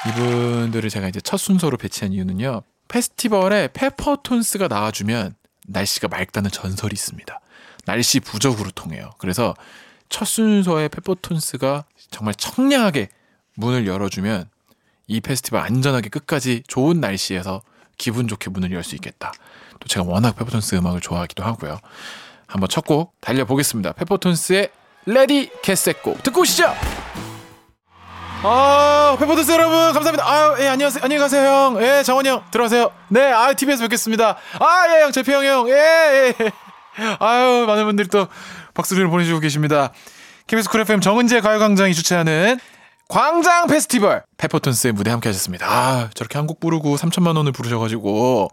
이분들을 0.09 0.89
제가 0.89 1.09
이제 1.09 1.21
첫 1.21 1.37
순서로 1.37 1.77
배치한 1.77 2.13
이유는요. 2.13 2.63
페스티벌에 2.89 3.69
페퍼톤스가 3.75 4.69
나와주면 4.69 5.35
날씨가 5.67 6.09
맑다는 6.09 6.51
전설이 6.51 6.95
있습니다. 6.95 7.39
날씨 7.85 8.21
부적으로 8.21 8.71
통해요. 8.71 9.11
그래서 9.19 9.55
첫 10.09 10.25
순서에 10.25 10.89
페퍼톤스가 10.89 11.85
정말 12.11 12.35
청량하게 12.35 13.11
문을 13.57 13.87
열어주면 13.87 14.49
이 15.09 15.21
페스티벌 15.21 15.61
안전하게 15.61 16.09
끝까지 16.09 16.63
좋은 16.69 17.01
날씨에서 17.01 17.61
기분 17.99 18.29
좋게 18.29 18.49
문을 18.49 18.73
열 18.73 18.83
수 18.83 18.95
있겠다. 18.95 19.33
또 19.89 19.93
제가 19.95 20.07
워낙 20.07 20.37
페퍼톤스 20.37 20.77
음악을 20.77 21.01
좋아하기도 21.01 21.43
하고요. 21.43 21.79
한번 22.47 22.69
첫 22.69 22.85
곡 22.85 23.15
달려보겠습니다. 23.21 23.93
페퍼톤스의 23.93 24.71
Ready, 25.07 25.51
Get 25.63 25.81
Set, 25.81 26.05
Go! 26.05 26.23
듣고 26.23 26.43
오시죠. 26.43 26.73
아, 28.43 29.17
페퍼톤스 29.19 29.51
여러분 29.51 29.93
감사합니다. 29.93 30.25
아유, 30.31 30.57
예, 30.61 30.69
안녕하세요. 30.69 31.03
안녕히 31.03 31.21
가세요, 31.21 31.49
형. 31.49 31.83
예, 31.83 32.03
장원이 32.05 32.29
형 32.29 32.45
들어가세요. 32.53 32.91
네, 33.09 33.33
아, 33.33 33.53
TV에서 33.53 33.83
뵙겠습니다. 33.85 34.37
아, 34.61 34.87
예, 34.97 35.03
형, 35.03 35.13
재평 35.13 35.45
형. 35.45 35.69
예, 35.69 36.35
예. 36.39 36.51
아유, 37.19 37.65
많은 37.67 37.85
분들이 37.85 38.09
또 38.09 38.29
박수를 38.75 39.09
보내주고 39.09 39.41
계십니다. 39.41 39.91
KBS 40.47 40.69
쿨 40.71 40.81
FM 40.83 41.01
정은지 41.01 41.41
가요광장이 41.41 41.95
주최하는 41.95 42.59
광장 43.09 43.67
페스티벌 43.67 44.23
페퍼톤스의 44.37 44.93
무대 44.93 45.11
함께 45.11 45.29
하셨습니다. 45.31 45.67
아, 45.69 46.11
저렇게 46.15 46.39
한곡 46.39 46.61
부르고 46.61 46.97
3천만 46.97 47.37
원을 47.37 47.53
부르셔가지고 47.53 48.49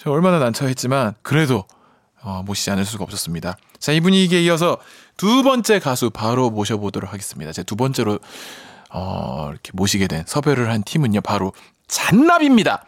제가 0.00 0.12
얼마나 0.12 0.38
난처했지만 0.38 1.14
그래도 1.20 1.64
어, 2.22 2.42
모시지 2.44 2.70
않을 2.70 2.84
수가 2.86 3.04
없었습니다. 3.04 3.56
자, 3.78 3.92
이 3.92 4.00
분위기에 4.00 4.42
이어서 4.44 4.78
두 5.18 5.42
번째 5.42 5.78
가수 5.78 6.08
바로 6.10 6.48
모셔보도록 6.50 7.12
하겠습니다. 7.12 7.52
제 7.52 7.62
두 7.62 7.76
번째로 7.76 8.18
어, 8.90 9.48
이렇게 9.50 9.70
모시게 9.74 10.06
된 10.06 10.24
섭외를 10.26 10.70
한 10.70 10.82
팀은요, 10.82 11.20
바로 11.20 11.52
잔나비입니다. 11.86 12.84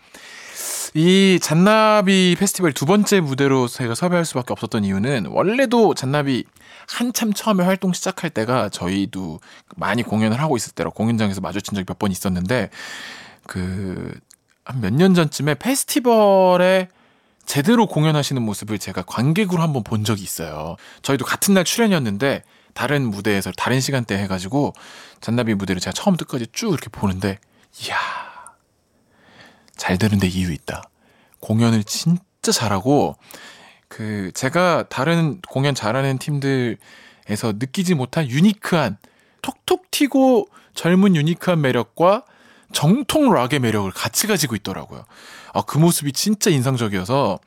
이 0.94 1.38
잔나비 1.40 2.34
페스티벌 2.38 2.72
두 2.72 2.86
번째 2.86 3.20
무대로 3.20 3.68
제가 3.68 3.94
섭외할 3.94 4.24
수밖에 4.24 4.52
없었던 4.52 4.84
이유는 4.84 5.26
원래도 5.26 5.94
잔나비 5.94 6.44
한참 6.88 7.32
처음에 7.32 7.62
활동 7.64 7.92
시작할 7.92 8.30
때가 8.30 8.68
저희도 8.70 9.40
많이 9.76 10.02
공연을 10.02 10.40
하고 10.40 10.56
있을 10.56 10.72
때라 10.74 10.90
공연장에서 10.90 11.40
마주친 11.42 11.74
적이 11.74 11.84
몇 11.88 11.98
번 11.98 12.10
있었는데 12.10 12.70
그 13.46 14.18
한 14.64 14.80
몇 14.80 14.92
년 14.92 15.14
전쯤에 15.14 15.54
페스티벌에 15.54 16.88
제대로 17.44 17.86
공연하시는 17.86 18.40
모습을 18.40 18.78
제가 18.78 19.02
관객으로 19.02 19.62
한번 19.62 19.82
본 19.82 20.04
적이 20.04 20.22
있어요. 20.22 20.76
저희도 21.02 21.24
같은 21.24 21.54
날 21.54 21.64
출연이었는데 21.64 22.42
다른 22.74 23.10
무대에서 23.10 23.52
다른 23.56 23.80
시간대 23.80 24.16
해가지고 24.16 24.72
잔나비 25.20 25.54
무대를 25.54 25.80
제가 25.80 25.92
처음부터 25.92 26.24
끝까지 26.24 26.46
쭉 26.52 26.68
이렇게 26.72 26.88
보는데 26.88 27.38
이야 27.84 27.96
잘 29.76 29.98
되는데 29.98 30.28
이유 30.28 30.52
있다. 30.52 30.82
공연을 31.40 31.84
진짜 31.84 32.52
잘하고 32.52 33.16
그 33.88 34.30
제가 34.32 34.84
다른 34.88 35.40
공연 35.48 35.74
잘하는 35.74 36.18
팀들에서 36.18 36.78
느끼지 37.58 37.94
못한 37.94 38.28
유니크한 38.28 38.96
톡톡 39.42 39.90
튀고 39.90 40.48
젊은 40.74 41.16
유니크한 41.16 41.60
매력과 41.60 42.24
정통 42.72 43.32
락의 43.32 43.60
매력을 43.60 43.90
같이 43.92 44.26
가지고 44.26 44.54
있더라고요. 44.56 45.04
아, 45.54 45.62
그 45.62 45.78
모습이 45.78 46.12
진짜 46.12 46.50
인상적이어서 46.50 47.38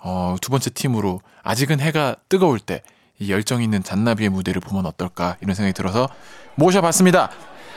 어, 0.00 0.36
두 0.40 0.50
번째 0.50 0.70
팀으로 0.70 1.20
아직은 1.42 1.80
해가 1.80 2.16
뜨거울 2.28 2.60
때 2.60 2.82
이 3.20 3.32
열정 3.32 3.62
있는 3.62 3.82
잔나비의 3.82 4.28
무대를 4.30 4.60
보면 4.60 4.86
어떨까 4.86 5.36
이런 5.40 5.54
생각이 5.54 5.74
들어서 5.74 6.08
모셔봤습니다. 6.54 7.30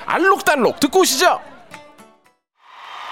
알록달록 0.05 0.79
듣고 0.79 0.99
오시죠. 0.99 1.41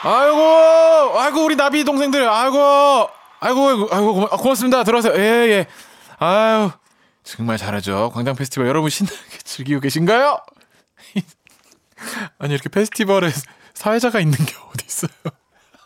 아이고, 0.03 1.19
아이고 1.19 1.43
우리 1.43 1.55
나비 1.55 1.83
동생들, 1.83 2.27
아이고, 2.29 3.09
아이고, 3.39 3.89
아이고 3.91 4.13
고마, 4.13 4.27
고맙습니다. 4.27 4.83
들어가세요. 4.83 5.13
예, 5.15 5.49
예. 5.49 5.67
아유, 6.19 6.71
정말 7.23 7.57
잘하죠. 7.57 8.11
광장 8.13 8.35
페스티벌 8.35 8.67
여러분 8.67 8.89
신나게 8.89 9.37
즐기고 9.43 9.81
계신가요? 9.81 10.39
아니 12.37 12.53
이렇게 12.53 12.69
페스티벌에 12.69 13.29
사회자가 13.79 14.19
있는 14.19 14.37
게 14.37 14.55
어디 14.73 14.85
있어요? 14.85 15.11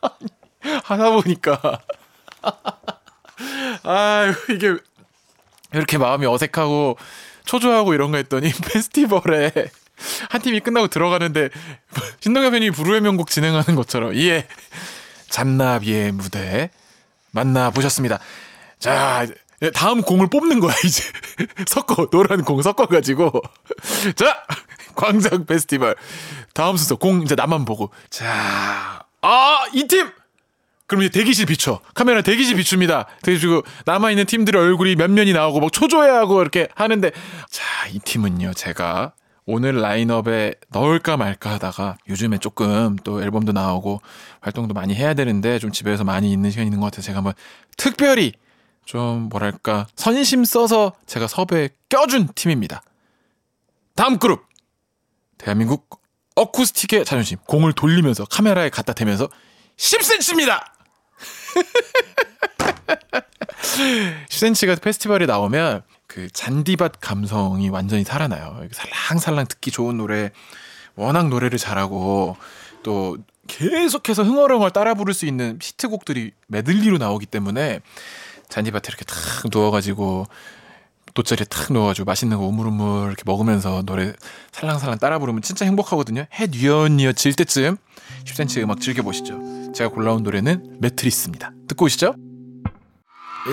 하다 0.83 1.11
보니까 1.11 1.79
아유 3.83 4.33
이게 4.49 4.75
이렇게 5.73 5.99
마음이 5.99 6.25
어색하고 6.25 6.97
초조하고 7.45 7.93
이런 7.93 8.09
거 8.09 8.17
했더니 8.17 8.51
페스티벌에 8.65 9.51
한 10.29 10.41
팀이 10.41 10.61
끝나고 10.61 10.87
들어가는데 10.87 11.49
신동엽 12.19 12.53
편이 12.53 12.71
부르의 12.71 13.01
명곡 13.01 13.29
진행하는 13.29 13.75
것처럼 13.75 14.15
예 14.15 14.47
잔나비의 15.29 16.13
무대 16.13 16.71
만나 17.29 17.69
보셨습니다. 17.69 18.19
자 18.79 19.27
다음 19.75 20.01
공을 20.01 20.27
뽑는 20.31 20.59
거야 20.61 20.73
이제 20.83 21.03
섞어 21.67 22.07
노란 22.09 22.43
공 22.43 22.63
섞어 22.63 22.87
가지고 22.87 23.31
자 24.15 24.43
광장 24.95 25.45
페스티벌 25.45 25.95
다음 26.53 26.77
순서 26.77 26.95
공 26.95 27.21
이제 27.23 27.35
나만 27.35 27.65
보고. 27.65 27.89
자 28.09 29.05
아 29.21 29.65
이 29.73 29.87
팀! 29.87 30.09
그럼 30.85 31.03
이제 31.03 31.11
대기실 31.17 31.45
비춰. 31.47 31.79
카메라 31.95 32.21
대기실 32.21 32.57
비춥니다. 32.57 33.07
그래가지고 33.23 33.63
남아 33.85 34.11
있는 34.11 34.25
팀들의 34.25 34.61
얼굴이 34.61 34.95
몇 34.95 35.09
면이 35.09 35.33
나오고 35.33 35.59
막 35.61 35.71
초조해하고 35.71 36.41
이렇게 36.41 36.67
하는데. 36.75 37.11
자 37.49 37.63
이 37.91 37.99
팀은요 37.99 38.53
제가 38.53 39.13
오늘 39.45 39.81
라인업에 39.81 40.53
넣을까 40.69 41.17
말까 41.17 41.51
하다가 41.53 41.97
요즘에 42.07 42.37
조금 42.37 42.95
또 43.03 43.21
앨범도 43.21 43.51
나오고 43.51 44.01
활동도 44.41 44.73
많이 44.73 44.95
해야 44.95 45.13
되는데 45.13 45.59
좀 45.59 45.71
집에서 45.71 46.03
많이 46.05 46.31
있는 46.31 46.49
시간이 46.49 46.67
있는 46.67 46.79
것 46.79 46.85
같아서 46.87 47.01
제가 47.07 47.17
한번 47.17 47.33
특별히 47.75 48.31
좀 48.85 49.27
뭐랄까 49.29 49.87
선심 49.95 50.45
써서 50.45 50.93
제가 51.07 51.27
섭외에 51.27 51.69
껴준 51.89 52.29
팀입니다. 52.35 52.83
다음 53.95 54.17
그룹! 54.17 54.45
대한민국 55.37 55.89
어쿠스틱의 56.35 57.05
자존심 57.05 57.37
공을 57.47 57.73
돌리면서 57.73 58.25
카메라에 58.25 58.69
갖다 58.69 58.93
대면서 58.93 59.29
10cm입니다. 59.77 60.63
10cm가 64.29 64.81
페스티벌에 64.81 65.25
나오면 65.25 65.83
그 66.07 66.29
잔디밭 66.29 66.99
감성이 67.01 67.69
완전히 67.69 68.03
살아나요. 68.03 68.67
살랑살랑 68.71 69.47
듣기 69.47 69.71
좋은 69.71 69.97
노래, 69.97 70.31
워낙 70.95 71.27
노래를 71.27 71.57
잘하고 71.57 72.37
또 72.83 73.17
계속해서 73.47 74.23
흥얼흥얼 74.23 74.71
따라 74.71 74.93
부를 74.93 75.13
수 75.13 75.25
있는 75.25 75.57
히트곡들이 75.61 76.31
메들리로 76.47 76.97
나오기 76.97 77.25
때문에 77.25 77.79
잔디밭에 78.49 78.87
이렇게 78.89 79.05
탁 79.05 79.17
누워가지고 79.51 80.27
돗자리에 81.13 81.45
탁 81.45 81.71
누워가지고 81.71 82.05
맛있는 82.05 82.37
거 82.37 82.45
우물우물 82.45 83.07
이렇게 83.07 83.23
먹으면서 83.25 83.83
노래 83.83 84.13
살랑살랑 84.51 84.99
따라 84.99 85.19
부르면 85.19 85.41
진짜 85.41 85.65
행복하거든요. 85.65 86.25
해 86.33 86.47
뉘엿뉘엿 86.47 87.15
질 87.15 87.33
때쯤 87.33 87.77
10cm 88.25 88.63
음악 88.63 88.81
즐겨보시죠. 88.81 89.71
제가 89.73 89.89
골라온 89.89 90.23
노래는 90.23 90.77
매트리스입니다. 90.79 91.51
듣고 91.67 91.85
오시죠. 91.85 92.15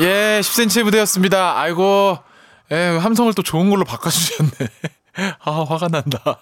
예, 0.00 0.40
10cm 0.40 0.84
무대였습니다. 0.84 1.58
아이고, 1.58 2.16
예, 2.70 2.96
함성을 3.00 3.34
또 3.34 3.42
좋은 3.42 3.70
걸로 3.70 3.84
바꿔주셨네. 3.84 4.50
아, 5.44 5.64
화가 5.64 5.88
난다. 5.88 6.38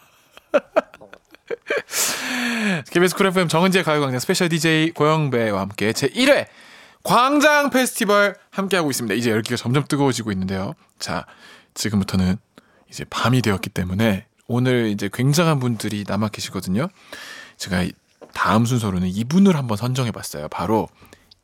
KBS 2.93 3.17
쿨 3.17 3.29
FM 3.29 3.49
정은지의 3.49 3.85
가요광장 3.85 4.21
스페셜 4.21 4.51
DJ 4.51 4.91
고영배와 4.91 5.61
함께 5.61 5.93
제1회 5.93 6.47
광장 7.09 7.71
페스티벌 7.71 8.37
함께하고 8.51 8.91
있습니다. 8.91 9.15
이제 9.15 9.31
열기가 9.31 9.57
점점 9.57 9.83
뜨거워지고 9.89 10.31
있는데요. 10.33 10.75
자, 10.99 11.25
지금부터는 11.73 12.37
이제 12.91 13.07
밤이 13.09 13.41
되었기 13.41 13.71
때문에 13.71 14.27
오늘 14.47 14.89
이제 14.89 15.09
굉장한 15.11 15.59
분들이 15.59 16.05
남아 16.07 16.29
계시거든요. 16.29 16.89
제가 17.57 17.87
다음 18.35 18.67
순서로는 18.67 19.09
이분을 19.09 19.57
한번 19.57 19.79
선정해 19.79 20.11
봤어요. 20.11 20.49
바로 20.51 20.87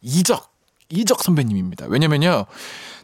이적, 0.03 0.53
이적 0.91 1.23
선배님입니다. 1.23 1.87
왜냐면요. 1.89 2.45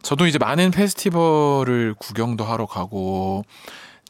저도 0.03 0.27
이제 0.27 0.37
많은 0.37 0.71
페스티벌을 0.71 1.95
구경도 1.99 2.45
하러 2.45 2.67
가고 2.67 3.43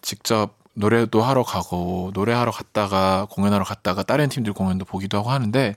직접 0.02 0.56
노래도 0.74 1.22
하러 1.22 1.44
가고 1.44 2.10
노래하러 2.14 2.50
갔다가 2.50 3.28
공연하러 3.30 3.64
갔다가 3.64 4.02
다른 4.02 4.28
팀들 4.28 4.54
공연도 4.54 4.86
보기도 4.86 5.18
하고 5.18 5.30
하는데 5.30 5.76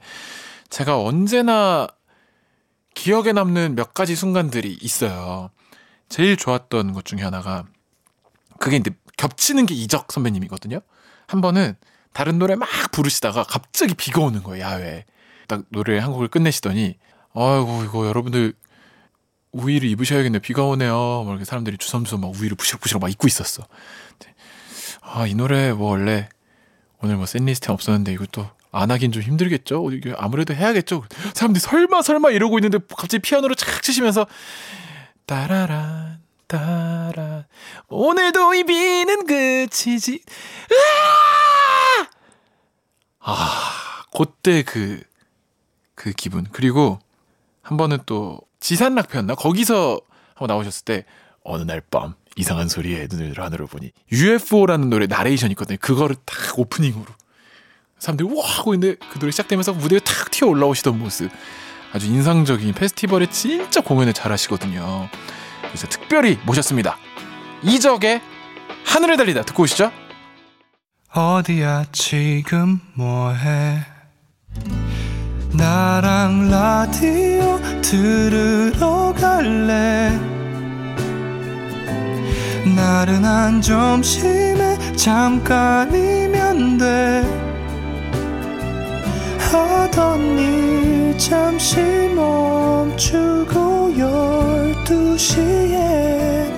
제가 0.71 0.99
언제나 0.99 1.87
기억에 2.93 3.33
남는 3.33 3.75
몇 3.75 3.93
가지 3.93 4.15
순간들이 4.15 4.77
있어요. 4.81 5.49
제일 6.09 6.37
좋았던 6.37 6.93
것 6.93 7.05
중에 7.05 7.21
하나가 7.21 7.65
그게 8.59 8.77
이제 8.77 8.91
겹치는 9.17 9.65
게 9.65 9.73
이적 9.75 10.11
선배님이거든요. 10.11 10.79
한 11.27 11.41
번은 11.41 11.75
다른 12.13 12.37
노래 12.37 12.55
막 12.55 12.69
부르시다가 12.91 13.43
갑자기 13.43 13.95
비가 13.95 14.21
오는 14.21 14.43
거예요, 14.43 14.63
야외에. 14.63 15.05
딱 15.47 15.63
노래 15.69 15.97
한 15.99 16.11
곡을 16.11 16.27
끝내시더니 16.29 16.97
아이고 17.33 17.83
이거 17.83 18.07
여러분들 18.07 18.53
우위를 19.51 19.89
입으셔야겠네요. 19.89 20.39
비가 20.39 20.63
오네요. 20.63 21.23
막 21.23 21.31
이렇게 21.31 21.45
사람들이 21.45 21.77
주섬주섬 21.77 22.21
막 22.21 22.31
우위를 22.35 22.55
부시럭부시럭 22.55 23.01
막 23.01 23.09
입고 23.09 23.27
있었어. 23.27 23.63
아, 25.01 25.27
이 25.27 25.35
노래 25.35 25.73
뭐 25.73 25.91
원래 25.91 26.29
오늘 27.01 27.17
뭐 27.17 27.25
샌리스트에 27.25 27.73
없었는데 27.73 28.13
이것도 28.13 28.49
안 28.73 28.89
하긴 28.91 29.11
좀 29.11 29.21
힘들겠죠? 29.21 29.87
아무래도 30.17 30.53
해야겠죠? 30.53 31.03
사람들이 31.35 31.61
설마 31.61 32.01
설마 32.01 32.31
이러고 32.31 32.57
있는데 32.57 32.79
갑자기 32.89 33.21
피아노를 33.21 33.55
착 33.55 33.81
치시면서 33.83 34.25
따라란 35.25 36.21
따라 36.47 37.45
오늘도 37.87 38.53
이 38.55 38.63
비는 38.63 39.25
그치지 39.25 40.21
아 43.19 44.03
그때 44.15 44.63
그, 44.63 45.01
그 45.95 46.11
기분 46.11 46.45
그리고 46.51 46.99
한 47.61 47.77
번은 47.77 47.99
또 48.05 48.39
지산락표였나? 48.59 49.35
거기서 49.35 49.99
한번 50.35 50.47
나오셨을 50.55 50.85
때 50.85 51.05
어느 51.43 51.63
날 51.63 51.81
밤 51.81 52.15
이상한 52.35 52.67
소리에 52.67 53.07
눈을 53.09 53.39
하늘을 53.39 53.67
보니 53.67 53.91
UFO라는 54.11 54.89
노래 54.89 55.05
나레이션 55.05 55.51
있거든요. 55.51 55.77
그거를 55.79 56.15
딱 56.25 56.57
오프닝으로 56.57 57.05
사람들이 58.03 58.27
와 58.35 58.45
하고 58.45 58.73
있는데 58.73 58.97
그 59.09 59.17
노래 59.17 59.31
시작되면서 59.31 59.71
무대에 59.71 59.99
탁 59.99 60.29
튀어 60.29 60.49
올라오시던 60.49 60.99
모습 60.99 61.31
아주 61.93 62.07
인상적인 62.07 62.73
페스티벌에 62.73 63.27
진짜 63.27 63.79
공연을 63.79 64.11
잘하시거든요. 64.11 65.07
그래서 65.61 65.87
특별히 65.87 66.37
모셨습니다. 66.45 66.97
이적의 67.63 68.19
하늘을 68.85 69.15
달리다 69.15 69.43
듣고 69.43 69.63
오시죠. 69.63 69.89
어디야 71.13 71.85
지금 71.93 72.81
뭐해 72.95 73.85
나랑 75.53 76.49
라디오 76.49 77.57
들으러 77.81 79.13
갈래 79.13 80.09
나른한 82.75 83.61
점심에 83.61 84.95
잠깐이면 84.97 86.77
돼 86.79 87.32
하던 89.57 90.37
일 90.39 91.17
잠시 91.17 91.79
멈추고 92.15 93.97
열두 93.97 95.17
시에 95.17 96.51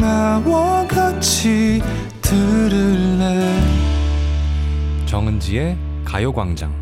나와 0.00 0.86
같이 0.86 1.82
들을래 2.20 3.60
정은지의 5.06 5.78
가요광장 6.04 6.74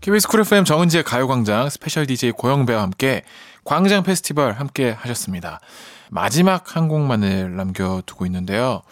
KBS 0.00 0.28
쿨 0.28 0.40
FM 0.40 0.64
정은지의 0.64 1.04
가요광장 1.04 1.68
스페셜 1.70 2.06
DJ 2.06 2.32
고영배와 2.32 2.82
함께 2.82 3.22
광장 3.64 4.02
페스티벌 4.02 4.52
함께 4.52 4.90
하셨습니다. 4.90 5.60
마지막 6.10 6.74
한 6.74 6.88
곡만을 6.88 7.54
남겨두고 7.54 8.24
있는데요. 8.26 8.82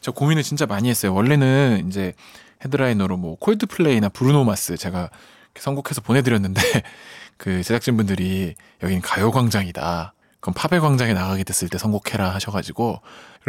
저 0.00 0.12
고민을 0.12 0.42
진짜 0.42 0.66
많이 0.66 0.90
했어요. 0.90 1.14
원래는 1.14 1.86
이제 1.88 2.12
헤드라이너로 2.66 3.16
뭐 3.16 3.36
콜드플레이나 3.36 4.08
브루노마스 4.10 4.76
제가 4.76 5.10
선곡해서 5.58 6.00
보내드렸는데 6.02 6.60
그 7.36 7.62
제작진분들이 7.62 8.54
여긴 8.82 9.00
가요광장이다. 9.00 10.14
그럼 10.40 10.54
팝의 10.54 10.80
광장에 10.80 11.12
나가게 11.12 11.44
됐을 11.44 11.68
때 11.68 11.78
선곡해라 11.78 12.32
하셔가지고 12.34 13.00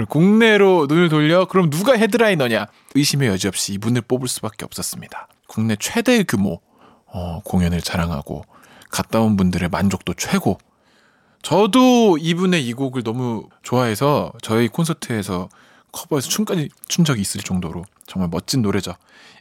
국내로 0.10 0.88
눈을 0.88 1.10
돌려 1.10 1.46
그럼 1.46 1.70
누가 1.70 1.94
헤드라이너냐 1.94 2.68
의심의 2.96 3.30
여지 3.30 3.48
없이 3.48 3.74
이분을 3.74 4.02
뽑을 4.02 4.28
수밖에 4.28 4.66
없었습니다. 4.66 5.28
국내 5.48 5.76
최대 5.80 6.24
규모 6.24 6.62
어, 7.06 7.42
공연을 7.44 7.82
자랑하고 7.82 8.44
갔다 8.90 9.22
온 9.22 9.38
분들의 9.38 9.70
만족도 9.70 10.14
최고. 10.14 10.58
저도 11.42 12.18
이분의 12.18 12.66
이 12.66 12.74
곡을 12.74 13.04
너무 13.04 13.48
좋아해서 13.62 14.34
저희 14.42 14.68
콘서트에서 14.68 15.50
커버해서 15.92 16.30
춤까지 16.30 16.70
춘 16.88 17.06
적이 17.06 17.22
있을 17.22 17.42
정도로 17.42 17.86
정말 18.06 18.30
멋진 18.30 18.62
노래죠. 18.62 18.96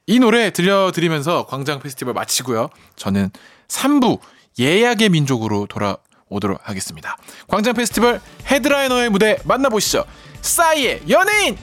이 0.06 0.18
노래 0.18 0.50
들려드리면서 0.50 1.46
광장 1.46 1.80
페스티벌 1.80 2.14
마치고요. 2.14 2.68
저는 2.96 3.30
3부 3.68 4.20
예약의 4.58 5.08
민족으로 5.10 5.66
돌아오도록 5.66 6.60
하겠습니다. 6.62 7.16
광장 7.48 7.74
페스티벌 7.74 8.20
헤드라이너의 8.46 9.10
무대 9.10 9.38
만나보시죠. 9.44 10.04
싸이의 10.42 11.02
연예인! 11.08 11.56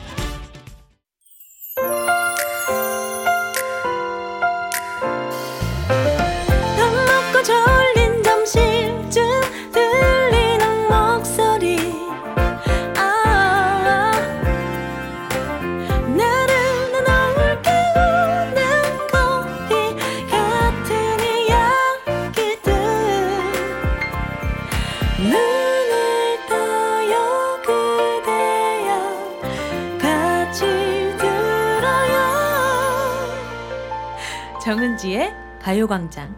정은지의 34.94 35.34
가요광장. 35.60 36.36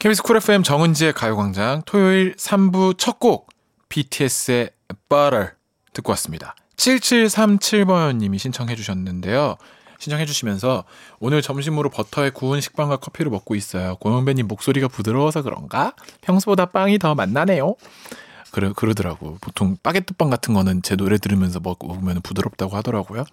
KBS 0.00 0.22
쿨 0.22 0.38
FM 0.38 0.64
정은지의 0.64 1.12
가요광장 1.12 1.82
토요일 1.86 2.34
3부 2.34 2.98
첫 2.98 3.20
곡 3.20 3.48
BTS의 3.88 4.70
Butter 5.08 5.50
듣고 5.92 6.10
왔습니다. 6.12 6.56
7737번님이 6.76 8.38
신청해 8.38 8.74
주셨는데요. 8.74 9.56
신청해 10.00 10.26
주시면서 10.26 10.84
오늘 11.20 11.40
점심으로 11.40 11.90
버터에 11.90 12.30
구운 12.30 12.60
식빵과 12.60 12.96
커피를 12.96 13.30
먹고 13.30 13.54
있어요. 13.54 13.96
고영배님 13.96 14.48
목소리가 14.48 14.88
부드러워서 14.88 15.42
그런가? 15.42 15.92
평소보다 16.22 16.66
빵이 16.66 16.98
더 16.98 17.14
맛나네요. 17.14 17.76
그러, 18.50 18.72
그러더라고. 18.72 19.38
보통 19.40 19.76
바게트빵 19.82 20.30
같은 20.30 20.52
거는 20.54 20.82
제 20.82 20.96
노래 20.96 21.16
들으면서 21.18 21.60
먹으면 21.60 22.22
부드럽다고 22.22 22.76
하더라고요. 22.76 23.24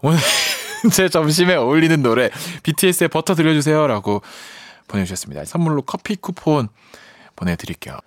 오늘 0.00 0.18
제 0.90 1.08
점심에 1.10 1.54
어울리는 1.54 2.02
노래 2.02 2.30
BTS의 2.62 3.08
버터 3.08 3.34
들려주세요라고 3.34 4.22
보내주셨습니다. 4.88 5.44
선물로 5.44 5.82
커피 5.82 6.16
쿠폰 6.16 6.68
보내드릴게요. 7.36 7.98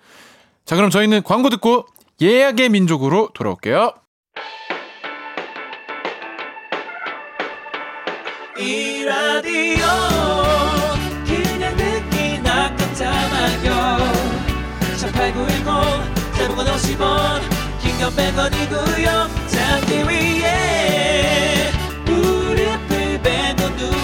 자 0.64 0.76
그럼 0.76 0.90
저희는 0.90 1.22
광고 1.22 1.50
듣고 1.50 1.86
예약의 2.20 2.68
민족으로 2.70 3.30
돌아올게요. 3.34 3.92
이 8.58 9.04
라디오 9.04 9.86
그냥 11.24 11.76
듣기나 11.76 12.74
깜짝마요 12.76 13.48
문자radio 13.58 13.72
샵8910 14.96 16.36
대목원 16.36 16.66
50원 16.66 17.40
긴건 17.80 18.10
100원이고요 18.16 19.48
잠기 19.48 19.94
위에 20.08 21.70
무릎을 21.70 21.77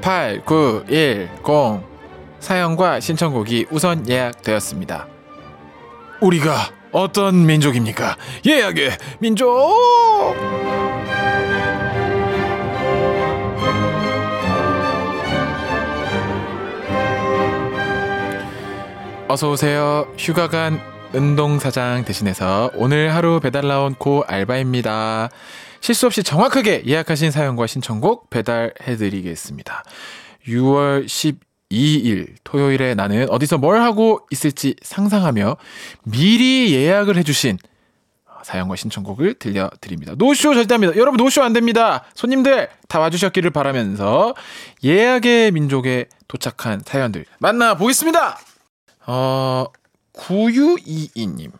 8910 0.00 1.82
사연과 2.40 3.00
신청곡이 3.00 3.66
우선 3.70 4.08
예약되었습니다. 4.08 5.06
우리가 6.20 6.70
어떤 6.92 7.46
민족입니까? 7.46 8.16
예약의 8.46 8.90
민족! 9.20 9.48
어서 19.28 19.50
오세요. 19.50 20.08
휴가 20.18 20.48
간 20.48 20.80
운동사장 21.12 22.04
대신해서 22.04 22.70
오늘 22.74 23.14
하루 23.14 23.38
배달 23.38 23.68
나온 23.68 23.94
고 23.94 24.24
알바입니다. 24.26 25.30
실수 25.80 26.06
없이 26.06 26.22
정확하게 26.22 26.84
예약하신 26.86 27.30
사연과 27.30 27.66
신청곡 27.66 28.30
배달해드리겠습니다. 28.30 29.82
6월 30.46 31.06
12일 31.06 32.34
토요일에 32.44 32.94
나는 32.94 33.28
어디서 33.30 33.58
뭘 33.58 33.80
하고 33.80 34.20
있을지 34.30 34.76
상상하며 34.82 35.56
미리 36.04 36.74
예약을 36.74 37.16
해주신 37.16 37.58
사연과 38.42 38.76
신청곡을 38.76 39.34
들려드립니다. 39.34 40.14
노쇼 40.16 40.54
절대 40.54 40.74
합니다. 40.74 40.94
여러분 40.96 41.18
노쇼 41.18 41.42
안 41.42 41.52
됩니다. 41.52 42.04
손님들 42.14 42.68
다 42.88 42.98
와주셨기를 42.98 43.50
바라면서 43.50 44.34
예약의 44.82 45.52
민족에 45.52 46.06
도착한 46.26 46.82
사연들 46.84 47.26
만나보겠습니다. 47.38 48.38
어, 49.06 49.66
9622님. 50.14 51.52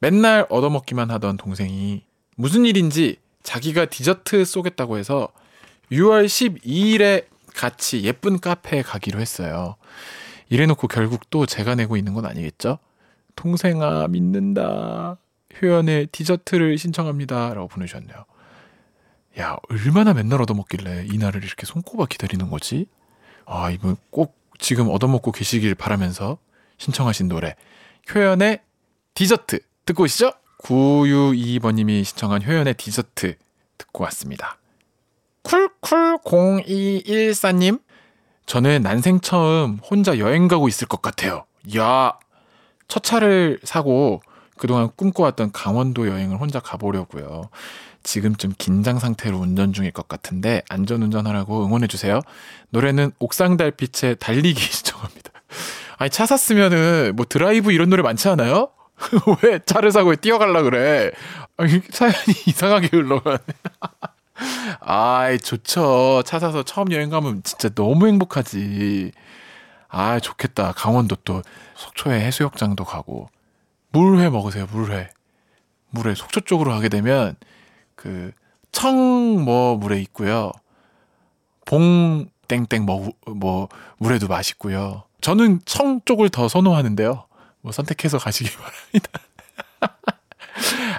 맨날 0.00 0.46
얻어먹기만 0.48 1.10
하던 1.10 1.36
동생이 1.36 2.04
무슨 2.36 2.64
일인지 2.64 3.16
자기가 3.50 3.86
디저트 3.86 4.44
쏘겠다고 4.44 4.96
해서 4.96 5.28
6월 5.90 6.26
12일에 6.26 7.26
같이 7.56 8.04
예쁜 8.04 8.38
카페에 8.38 8.82
가기로 8.82 9.18
했어요. 9.18 9.74
이래놓고 10.50 10.86
결국 10.86 11.28
또 11.30 11.46
제가 11.46 11.74
내고 11.74 11.96
있는 11.96 12.14
건 12.14 12.26
아니겠죠? 12.26 12.78
동생아, 13.34 14.06
믿는다. 14.06 15.16
효연의 15.60 16.06
디저트를 16.12 16.78
신청합니다. 16.78 17.52
라고 17.54 17.66
보내주셨네요. 17.66 18.24
야, 19.40 19.56
얼마나 19.68 20.14
맨날 20.14 20.40
얻어먹길래 20.42 21.06
이 21.10 21.18
날을 21.18 21.42
이렇게 21.42 21.66
손꼽아 21.66 22.06
기다리는 22.06 22.50
거지? 22.50 22.86
아, 23.46 23.72
이분 23.72 23.96
꼭 24.10 24.38
지금 24.58 24.88
얻어먹고 24.88 25.32
계시길 25.32 25.74
바라면서 25.74 26.38
신청하신 26.78 27.26
노래 27.26 27.56
효연의 28.14 28.60
디저트 29.14 29.58
듣고 29.86 30.04
오시죠? 30.04 30.34
962번님이 30.62 32.04
신청한 32.04 32.44
효연의 32.44 32.74
디저트 32.74 33.34
듣고 33.78 34.04
왔습니다. 34.04 34.58
쿨쿨0214님 35.42 37.80
저는 38.46 38.82
난생 38.82 39.20
처음 39.20 39.78
혼자 39.78 40.18
여행 40.18 40.46
가고 40.48 40.66
있을 40.68 40.86
것 40.88 41.02
같아요. 41.02 41.44
야, 41.76 42.12
첫 42.88 43.02
차를 43.02 43.60
사고 43.62 44.22
그동안 44.58 44.90
꿈꿔왔던 44.94 45.52
강원도 45.52 46.08
여행을 46.08 46.38
혼자 46.38 46.60
가보려고요. 46.60 47.48
지금쯤 48.02 48.52
긴장 48.58 48.98
상태로 48.98 49.38
운전 49.38 49.72
중일 49.72 49.92
것 49.92 50.08
같은데 50.08 50.62
안전 50.68 51.02
운전하라고 51.02 51.64
응원해 51.64 51.86
주세요. 51.86 52.20
노래는 52.70 53.12
옥상 53.18 53.56
달빛의 53.56 54.16
달리기 54.18 54.60
신청합니다. 54.72 55.30
아니 55.98 56.10
차 56.10 56.26
샀으면은 56.26 57.12
뭐 57.14 57.24
드라이브 57.28 57.72
이런 57.72 57.88
노래 57.90 58.02
많지 58.02 58.28
않아요? 58.28 58.70
왜 59.42 59.58
차를 59.64 59.90
사고 59.92 60.14
뛰어갈라 60.14 60.62
그래? 60.62 61.10
아니, 61.56 61.80
사연이 61.90 62.14
이상하게 62.46 62.88
흘러가네. 62.92 63.38
아이 64.80 65.38
좋죠. 65.38 66.22
차 66.24 66.38
사서 66.38 66.62
처음 66.62 66.92
여행 66.92 67.10
가면 67.10 67.42
진짜 67.42 67.68
너무 67.70 68.06
행복하지. 68.06 69.12
아 69.88 70.20
좋겠다. 70.20 70.72
강원도 70.72 71.16
또 71.24 71.42
속초에 71.76 72.20
해수욕장도 72.20 72.84
가고 72.84 73.28
물회 73.90 74.28
먹으세요. 74.30 74.66
물회. 74.72 75.10
물회 75.90 76.14
속초 76.14 76.40
쪽으로 76.40 76.70
가게 76.72 76.88
되면 76.88 77.36
그 77.96 78.32
청 78.72 79.44
뭐 79.44 79.76
물회 79.76 80.00
있고요. 80.02 80.52
봉 81.66 82.26
땡땡 82.48 82.84
뭐, 82.84 83.10
뭐 83.26 83.68
물회도 83.98 84.28
맛있고요. 84.28 85.04
저는 85.20 85.60
청 85.64 86.00
쪽을 86.04 86.28
더 86.30 86.48
선호하는데요. 86.48 87.24
뭐 87.62 87.72
선택해서 87.72 88.18
가시기 88.18 88.50
바랍니다. 88.50 89.20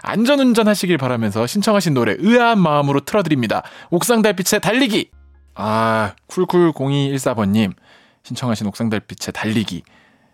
안전운전 0.03 0.67
하시길 0.67 0.97
바라면서 0.97 1.47
신청하신 1.47 1.93
노래 1.93 2.15
의아한 2.17 2.59
마음으로 2.59 3.01
틀어드립니다. 3.01 3.63
옥상 3.89 4.21
달빛의 4.21 4.61
달리기. 4.61 5.11
아 5.55 6.15
쿨쿨 6.27 6.71
0214번님 6.73 7.73
신청하신 8.23 8.67
옥상 8.67 8.89
달빛의 8.89 9.33
달리기. 9.33 9.83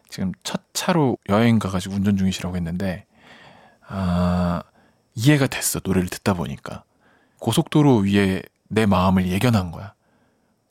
지금 0.09 0.31
첫 0.43 0.61
차로 0.73 1.17
여행 1.29 1.59
가가지고 1.59 1.95
운전 1.95 2.17
중이시라고 2.17 2.55
했는데 2.55 3.05
아 3.87 4.63
이해가 5.15 5.47
됐어 5.47 5.79
노래를 5.83 6.09
듣다 6.09 6.33
보니까 6.33 6.83
고속도로 7.39 7.97
위에 7.99 8.41
내 8.69 8.85
마음을 8.85 9.27
예견한 9.27 9.71
거야. 9.71 9.93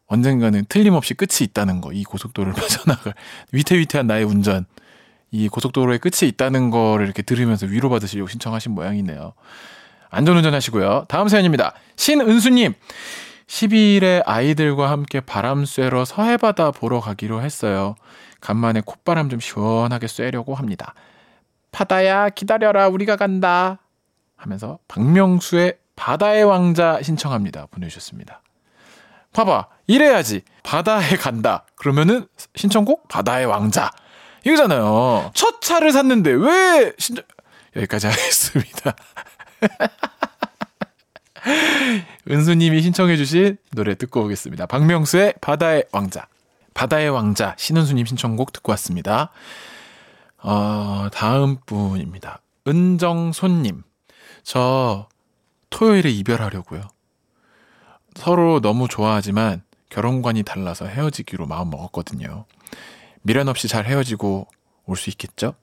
언젠가는 0.06 0.64
틀림없이 0.68 1.14
끝이 1.14 1.42
있다는 1.42 1.80
거. 1.80 1.92
이 1.92 2.04
고속도로를 2.04 2.54
빠져나갈 2.60 3.14
위태위태한 3.52 4.06
나의 4.06 4.24
운전. 4.24 4.66
이 5.30 5.48
고속도로의 5.48 5.98
끝이 5.98 6.28
있다는 6.28 6.70
거를 6.70 7.06
이렇게 7.06 7.22
들으면서 7.22 7.66
위로받으시려고 7.66 8.28
신청하신 8.28 8.72
모양이네요. 8.72 9.32
안전운전 10.10 10.54
하시고요. 10.54 11.04
다음 11.08 11.28
사연입니다. 11.28 11.74
신은수님. 11.96 12.74
12일에 13.46 14.22
아이들과 14.26 14.90
함께 14.90 15.20
바람 15.20 15.64
쐬러 15.64 16.04
서해바다 16.04 16.72
보러 16.72 17.00
가기로 17.00 17.42
했어요. 17.42 17.94
간만에 18.40 18.82
콧바람 18.84 19.28
좀 19.28 19.40
시원하게 19.40 20.08
쐬려고 20.08 20.54
합니다. 20.54 20.94
바다야, 21.70 22.28
기다려라. 22.30 22.88
우리가 22.88 23.16
간다. 23.16 23.78
하면서 24.36 24.78
박명수의 24.88 25.78
바다의 25.94 26.44
왕자 26.44 27.00
신청합니다. 27.02 27.66
보내주셨습니다. 27.70 28.42
봐봐. 29.32 29.68
이래야지. 29.86 30.42
바다에 30.62 31.16
간다. 31.16 31.66
그러면은 31.76 32.26
신청곡 32.54 33.08
바다의 33.08 33.46
왕자. 33.46 33.90
이거잖아요. 34.46 35.32
첫 35.34 35.60
차를 35.60 35.90
샀는데 35.90 36.30
왜 36.30 36.92
신청 36.98 37.24
여기까지 37.74 38.06
하겠습니다. 38.06 38.94
은수님이 42.30 42.80
신청해주신 42.82 43.58
노래 43.72 43.96
듣고 43.96 44.24
오겠습니다. 44.24 44.66
박명수의 44.66 45.34
바다의 45.40 45.84
왕자. 45.92 46.28
바다의 46.74 47.10
왕자 47.10 47.54
신은수님 47.58 48.06
신청곡 48.06 48.52
듣고 48.52 48.70
왔습니다. 48.72 49.30
어, 50.38 51.08
다음 51.12 51.56
분입니다. 51.66 52.40
은정손님. 52.68 53.82
저 54.44 55.08
토요일에 55.70 56.10
이별하려고요. 56.10 56.82
서로 58.14 58.60
너무 58.60 58.86
좋아하지만 58.86 59.64
결혼관이 59.90 60.44
달라서 60.44 60.86
헤어지기로 60.86 61.46
마음 61.46 61.70
먹었거든요. 61.70 62.44
미련 63.26 63.48
없이 63.48 63.66
잘 63.66 63.86
헤어지고 63.86 64.46
올 64.86 64.96
수 64.96 65.10
있겠죠? 65.10 65.54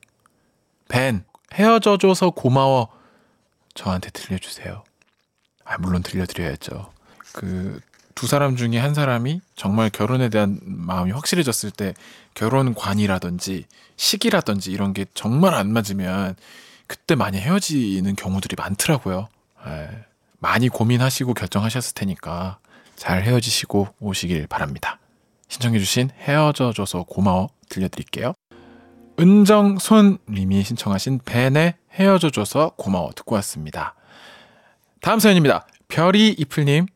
벤, 0.89 1.23
헤어져줘서 1.53 2.31
고마워. 2.31 2.89
저한테 3.73 4.09
들려주세요. 4.11 4.83
아, 5.63 5.77
물론 5.77 6.03
들려드려야죠. 6.03 6.91
그, 7.31 7.79
두 8.15 8.27
사람 8.27 8.57
중에 8.57 8.77
한 8.77 8.93
사람이 8.93 9.39
정말 9.55 9.89
결혼에 9.89 10.27
대한 10.27 10.59
마음이 10.63 11.11
확실해졌을 11.11 11.71
때 11.71 11.93
결혼관이라든지 12.35 13.65
시기라든지 13.95 14.71
이런 14.71 14.93
게 14.93 15.05
정말 15.13 15.53
안 15.55 15.71
맞으면 15.71 16.35
그때 16.85 17.15
많이 17.15 17.39
헤어지는 17.39 18.15
경우들이 18.17 18.55
많더라고요. 18.57 19.29
에, 19.65 19.87
많이 20.39 20.67
고민하시고 20.67 21.33
결정하셨을 21.33 21.95
테니까 21.95 22.59
잘 22.97 23.23
헤어지시고 23.23 23.87
오시길 24.01 24.47
바랍니다. 24.47 24.99
신청해주신 25.53 26.09
헤어져줘서 26.19 27.03
고마워 27.03 27.49
들려드릴게요. 27.69 28.33
은정손님이 29.19 30.63
신청하신 30.63 31.19
벤의 31.25 31.75
헤어져줘서 31.93 32.71
고마워 32.75 33.11
듣고 33.15 33.35
왔습니다. 33.35 33.93
다음 34.99 35.19
사연입니다. 35.19 35.67
별이 35.87 36.29
이플님 36.29 36.87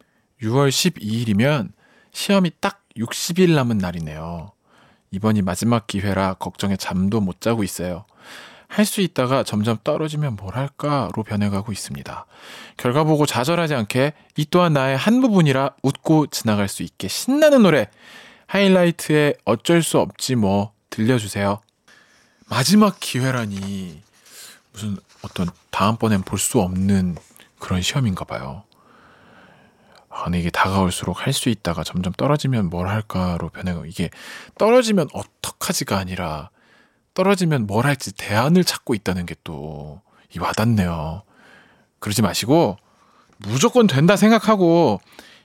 6월 0.41 0.69
12일이면 0.69 1.69
시험이 2.11 2.51
딱 2.59 2.81
60일 2.97 3.53
남은 3.53 3.77
날이네요. 3.77 4.51
이번이 5.11 5.43
마지막 5.43 5.85
기회라 5.85 6.33
걱정에 6.33 6.75
잠도 6.77 7.21
못 7.21 7.41
자고 7.41 7.63
있어요. 7.63 8.05
할 8.67 8.85
수 8.85 8.99
있다가 9.01 9.43
점점 9.43 9.77
떨어지면 9.83 10.35
뭘 10.35 10.55
할까로 10.55 11.23
변해가고 11.23 11.71
있습니다. 11.71 12.25
결과 12.75 13.03
보고 13.05 13.25
좌절하지 13.25 13.75
않게 13.75 14.13
이 14.35 14.45
또한 14.49 14.73
나의 14.73 14.97
한 14.97 15.21
부분이라 15.21 15.75
웃고 15.83 16.27
지나갈 16.27 16.67
수 16.67 16.83
있게 16.83 17.07
신나는 17.07 17.63
노래 17.63 17.89
하이라이트에 18.47 19.35
어쩔 19.45 19.83
수 19.83 19.99
없지 19.99 20.35
뭐 20.35 20.71
들려주세요. 20.89 21.59
마지막 22.49 22.99
기회라니 22.99 24.01
무슨 24.71 24.97
어떤 25.21 25.49
다음번엔 25.71 26.23
볼 26.23 26.39
수 26.39 26.59
없는 26.61 27.17
그런 27.59 27.81
시험인가 27.81 28.23
봐요. 28.25 28.63
아, 30.09 30.23
근데 30.23 30.39
이게 30.39 30.49
다가올수록 30.49 31.25
할 31.25 31.33
수 31.33 31.49
있다가 31.49 31.83
점점 31.83 32.13
떨어지면 32.13 32.69
뭘 32.69 32.87
할까로 32.87 33.49
변해가 33.49 33.85
이게 33.85 34.09
떨어지면 34.57 35.09
어떡하지가 35.13 35.97
아니라 35.97 36.49
떨어지면 37.13 37.67
뭘 37.67 37.85
할지 37.85 38.13
대안을 38.15 38.63
찾고 38.63 38.93
있다는 38.95 39.25
게 39.25 39.35
또 39.43 40.01
이 40.35 40.39
와닿네요. 40.39 41.23
그러지 41.99 42.21
마시고 42.21 42.77
무조건 43.37 43.87
된다 43.87 44.17
생각하고 44.17 44.99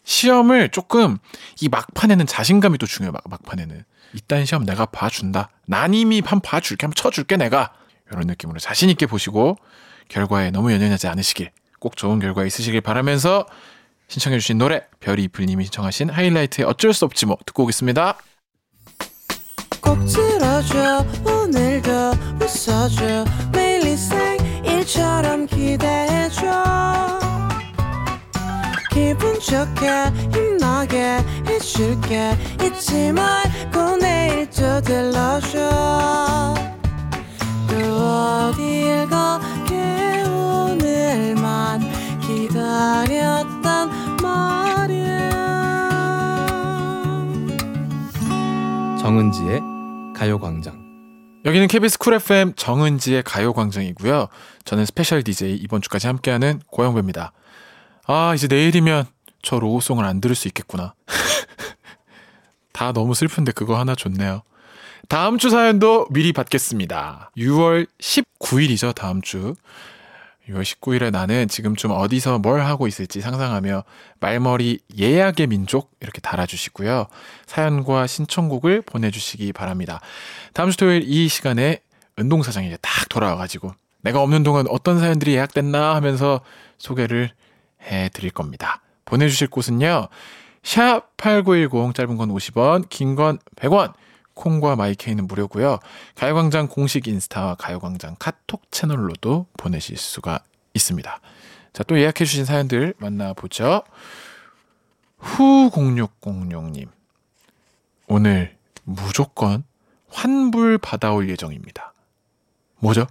시험을 0.05 0.71
조금 0.71 1.19
이 1.61 1.69
막판에는 1.69 2.27
자신감이 2.27 2.79
또 2.79 2.87
중요해요. 2.87 3.13
막, 3.13 3.23
막판에는 3.29 3.85
이딴 4.15 4.45
시험 4.45 4.65
내가 4.65 4.87
봐준다. 4.87 5.51
난 5.67 5.95
이미 5.95 6.23
한 6.25 6.41
봐줄게, 6.41 6.87
한번 6.87 6.95
쳐줄게 6.95 7.37
내가 7.37 7.73
이런 8.11 8.27
느낌으로 8.27 8.59
자신 8.59 8.91
있게 8.91 9.07
보시고 9.07 9.57
결과에 10.09 10.51
너무 10.51 10.73
연연하지 10.73 11.09
않으시길 11.09 11.51
꼭 11.79 11.97
좋은 11.97 12.19
결과 12.19 12.45
있으시길 12.45 12.81
바라면서 12.83 13.47
신청해주신 14.09 14.59
노래 14.59 14.83
별이 15.01 15.25
이플님이 15.25 15.65
신청하신 15.65 16.11
하이라이트의 16.11 16.67
어쩔 16.67 16.93
수 16.93 17.05
없지 17.07 17.27
뭐 17.27 17.39
듣고 17.47 17.63
오겠습니다. 17.65 18.19
꼭 19.81 19.99
들어줘 20.05 21.07
오늘도 21.25 21.91
웃어줘 22.41 23.25
매일 23.53 23.83
일상일처럼 23.87 25.47
기대해줘 25.47 26.47
기분 28.93 29.41
좋게 29.41 29.89
힘나게 30.33 31.19
해줄게 31.47 32.37
잊지 32.63 33.13
말고 33.13 33.97
내일 33.97 34.49
또 34.51 34.81
들러줘 34.83 36.55
또 37.69 37.75
어딜 37.75 39.09
가게 39.09 40.23
오늘만 40.29 41.81
기다렸단 42.21 43.91
말이야 44.23 45.31
정은지의 49.01 49.61
가요광장 50.15 50.83
여기는 51.45 51.67
KBS 51.67 51.99
쿨 51.99 52.15
FM 52.15 52.53
정은지의 52.55 53.25
가요광장이고요. 53.25 54.29
저는 54.65 54.87
스페셜 54.87 55.25
DJ 55.25 55.57
이번 55.57 55.83
주까지 55.83 56.07
함께하는 56.07 56.61
고영배입니다. 56.69 57.33
아 58.07 58.35
이제 58.35 58.47
내일이면 58.49 59.07
저 59.43 59.59
로고송을 59.59 60.05
안 60.05 60.21
들을 60.21 60.35
수 60.35 60.49
있겠구나. 60.49 60.95
다 62.73 62.93
너무 62.93 63.15
슬픈데 63.15 63.53
그거 63.53 63.79
하나 63.79 63.95
좋네요. 63.95 64.43
다음 65.09 65.39
주 65.39 65.51
사연도 65.51 66.07
미리 66.11 66.33
받겠습니다. 66.33 67.33
6월 67.37 67.87
19일이죠, 67.99 68.95
다음 68.95 69.21
주. 69.21 69.55
6월 70.49 70.63
19일에 70.63 71.11
나는 71.11 71.47
지금쯤 71.49 71.91
어디서 71.91 72.39
뭘 72.39 72.63
하고 72.63 72.87
있을지 72.87 73.21
상상하며 73.21 73.85
말머리 74.21 74.81
예약의 74.99 75.47
민족 75.47 75.93
이렇게 76.01 76.21
달아주시고요. 76.21 77.07
사연과 77.47 78.07
신청곡을 78.07 78.83
보내주시기 78.83 79.53
바랍니다. 79.53 80.01
다음 80.53 80.71
주 80.71 80.77
토요일 80.77 81.03
이 81.07 81.29
시간에 81.29 81.81
은동사장이 82.19 82.67
이제 82.67 82.79
딱 82.81 83.09
돌아와가지고 83.09 83.73
내가 84.01 84.21
없는 84.21 84.43
동안 84.43 84.67
어떤 84.69 84.99
사연들이 84.99 85.35
예약됐나 85.35 85.95
하면서 85.95 86.41
소개를 86.79 87.31
해 87.85 88.09
드릴 88.11 88.31
겁니다. 88.31 88.81
보내주실 89.05 89.49
곳은요. 89.49 90.09
샵 90.63 91.17
8910 91.17 91.95
짧은 91.95 92.17
건 92.17 92.29
50원, 92.31 92.89
긴 92.89 93.17
건 93.17 93.39
100원. 93.57 93.93
콩과 94.35 94.77
마이케이는 94.77 95.27
무료고요. 95.27 95.79
가요광장 96.15 96.69
공식 96.69 97.07
인스타와 97.07 97.57
가요광장 97.57 98.17
카톡 98.19 98.63
채널로도 98.71 99.47
보내실 99.59 99.99
수가 99.99 100.41
있습니다. 100.73 101.21
자, 101.75 101.83
또 101.83 101.99
예약해 101.99 102.25
주신 102.25 102.47
사연들 102.47 102.95
만나보죠. 102.97 103.83
후0606님. 105.21 106.89
오늘 108.09 108.57
무조건 108.85 109.65
환불 110.09 110.79
받아올 110.79 111.29
예정입니다. 111.29 111.93
뭐죠? 112.79 113.07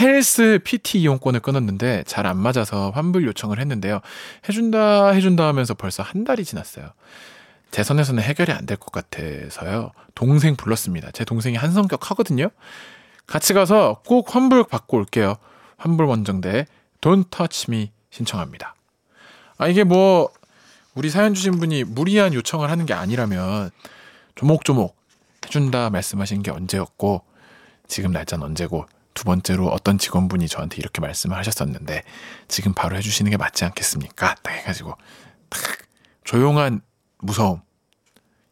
헬스 0.00 0.58
PT 0.64 1.00
이용권을 1.00 1.40
끊었는데 1.40 2.04
잘 2.06 2.26
안 2.26 2.38
맞아서 2.38 2.90
환불 2.90 3.24
요청을 3.26 3.58
했는데요. 3.60 4.00
해준다, 4.48 5.10
해준다 5.10 5.46
하면서 5.46 5.74
벌써 5.74 6.02
한 6.02 6.24
달이 6.24 6.44
지났어요. 6.44 6.90
제 7.70 7.82
선에서는 7.82 8.22
해결이 8.22 8.52
안 8.52 8.66
될 8.66 8.76
것 8.78 8.90
같아서요. 8.92 9.92
동생 10.14 10.56
불렀습니다. 10.56 11.10
제 11.12 11.24
동생이 11.24 11.56
한성격 11.56 12.10
하거든요. 12.10 12.48
같이 13.26 13.52
가서 13.54 14.02
꼭 14.06 14.34
환불 14.34 14.64
받고 14.64 14.96
올게요. 14.98 15.36
환불 15.76 16.06
원정대 16.06 16.66
Touch 17.00 17.66
Me 17.68 17.90
신청합니다. 18.10 18.74
아 19.58 19.68
이게 19.68 19.84
뭐 19.84 20.30
우리 20.94 21.08
사연 21.10 21.34
주신 21.34 21.58
분이 21.58 21.84
무리한 21.84 22.34
요청을 22.34 22.70
하는 22.70 22.84
게 22.86 22.94
아니라면 22.94 23.70
조목조목 24.34 24.96
해준다 25.46 25.90
말씀하신 25.90 26.42
게 26.42 26.50
언제였고 26.50 27.22
지금 27.88 28.12
날짜는 28.12 28.44
언제고 28.44 28.86
두 29.14 29.24
번째로 29.24 29.68
어떤 29.68 29.98
직원분이 29.98 30.48
저한테 30.48 30.76
이렇게 30.78 31.00
말씀을 31.00 31.36
하셨었는데 31.36 32.02
지금 32.48 32.72
바로 32.74 32.96
해주시는 32.96 33.30
게 33.30 33.36
맞지 33.36 33.64
않겠습니까? 33.64 34.34
딱 34.42 34.50
해가지고 34.52 34.96
딱 35.48 35.60
조용한 36.24 36.80
무서움 37.18 37.60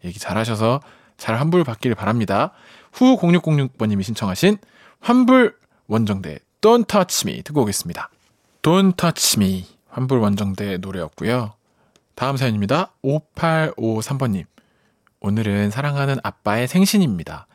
얘기 0.04 0.18
잘하셔서 0.18 0.80
잘 1.16 1.38
환불 1.38 1.64
받기를 1.64 1.94
바랍니다. 1.94 2.52
후 2.92 3.18
0606번님이 3.18 4.02
신청하신 4.02 4.58
환불 5.00 5.56
원정대 5.86 6.38
Don't 6.60 6.86
Touch 6.86 7.28
Me 7.28 7.42
듣고 7.42 7.62
오겠습니다. 7.62 8.10
Don't 8.62 8.96
Touch 8.96 9.38
Me 9.38 9.66
환불 9.88 10.18
원정대 10.18 10.78
노래였고요. 10.78 11.54
다음 12.14 12.36
사연입니다. 12.36 12.92
5853번님 13.02 14.44
오늘은 15.20 15.70
사랑하는 15.70 16.18
아빠의 16.22 16.68
생신입니다. 16.68 17.46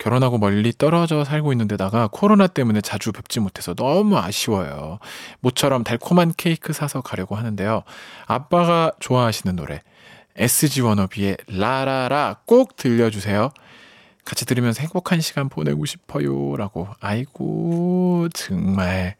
결혼하고 0.00 0.38
멀리 0.38 0.72
떨어져 0.76 1.24
살고 1.24 1.52
있는데다가 1.52 2.08
코로나 2.10 2.46
때문에 2.46 2.80
자주 2.80 3.12
뵙지 3.12 3.38
못해서 3.38 3.74
너무 3.74 4.18
아쉬워요. 4.18 4.98
모처럼 5.40 5.84
달콤한 5.84 6.32
케이크 6.36 6.72
사서 6.72 7.02
가려고 7.02 7.36
하는데요. 7.36 7.82
아빠가 8.26 8.92
좋아하시는 8.98 9.54
노래 9.54 9.82
SG 10.36 10.80
워너비의 10.80 11.36
라라라 11.48 12.38
꼭 12.46 12.76
들려주세요. 12.76 13.50
같이 14.24 14.46
들으면서 14.46 14.80
행복한 14.80 15.20
시간 15.20 15.48
보내고 15.48 15.84
싶어요. 15.84 16.56
라고. 16.56 16.88
아이고, 17.00 18.28
정말. 18.32 19.16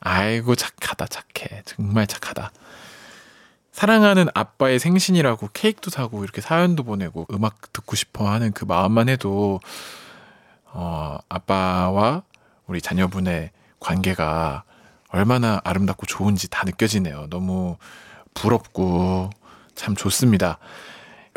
아이고, 0.00 0.54
착하다, 0.54 1.06
착해. 1.06 1.62
정말 1.64 2.06
착하다. 2.06 2.52
사랑하는 3.72 4.28
아빠의 4.34 4.78
생신이라고 4.78 5.48
케이크도 5.52 5.90
사고 5.90 6.22
이렇게 6.22 6.42
사연도 6.42 6.82
보내고 6.82 7.26
음악 7.32 7.72
듣고 7.72 7.96
싶어 7.96 8.28
하는 8.28 8.52
그 8.52 8.64
마음만 8.64 9.08
해도, 9.08 9.60
어, 10.72 11.18
아빠와 11.28 12.22
우리 12.66 12.80
자녀분의 12.80 13.50
관계가 13.80 14.64
얼마나 15.08 15.60
아름답고 15.64 16.06
좋은지 16.06 16.48
다 16.48 16.64
느껴지네요. 16.64 17.26
너무 17.28 17.76
부럽고, 18.34 19.30
참 19.74 19.94
좋습니다. 19.94 20.58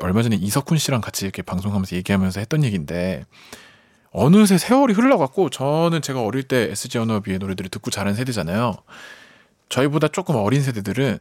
얼마 0.02 0.22
전에 0.24 0.36
이석훈 0.36 0.78
씨랑 0.78 1.02
같이 1.02 1.26
이렇게 1.26 1.42
방송하면서 1.42 1.96
얘기하면서 1.96 2.40
했던 2.40 2.64
얘기인데 2.64 3.26
어느새 4.12 4.58
세월이 4.58 4.94
흘러갔고 4.94 5.50
저는 5.50 6.02
제가 6.02 6.22
어릴 6.22 6.44
때 6.44 6.70
SG 6.72 6.98
워너비의 7.00 7.38
노래들을 7.40 7.70
듣고 7.70 7.92
자란 7.92 8.14
세대잖아요. 8.14 8.76
저희보다 9.70 10.08
조금 10.10 10.36
어린 10.36 10.62
세대들은 10.62 11.20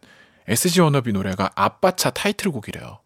SG 0.48 0.80
워너비 0.80 1.12
노래가 1.12 1.50
아빠차 1.54 2.10
타이틀곡이래요. 2.10 2.98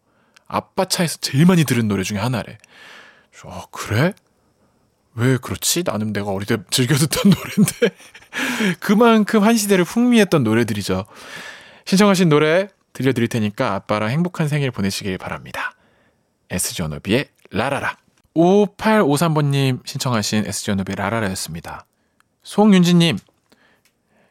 아빠차에서 0.47 1.17
제일 1.21 1.45
많이 1.45 1.63
들은 1.63 1.87
노래 1.87 2.03
중에 2.03 2.17
하나래. 2.17 2.57
어, 3.45 3.63
그래? 3.71 4.13
왜 5.19 5.37
그렇지? 5.37 5.83
나는 5.85 6.13
내가 6.13 6.31
어릴 6.31 6.47
때 6.47 6.57
즐겨 6.69 6.95
듣던 6.95 7.29
노래인데 7.29 7.95
그만큼 8.79 9.43
한 9.43 9.57
시대를 9.57 9.83
풍미했던 9.83 10.43
노래들이죠. 10.43 11.05
신청하신 11.85 12.29
노래 12.29 12.69
들려드릴 12.93 13.27
테니까 13.27 13.73
아빠랑 13.75 14.09
행복한 14.09 14.47
생일 14.47 14.71
보내시길 14.71 15.17
바랍니다. 15.17 15.73
SG 16.49 16.81
워너비의 16.83 17.27
라라라. 17.51 17.97
5853번님 18.35 19.85
신청하신 19.85 20.45
SG연업의 20.45 20.95
라라라였습니다. 20.95 21.85
송윤지님, 22.43 23.17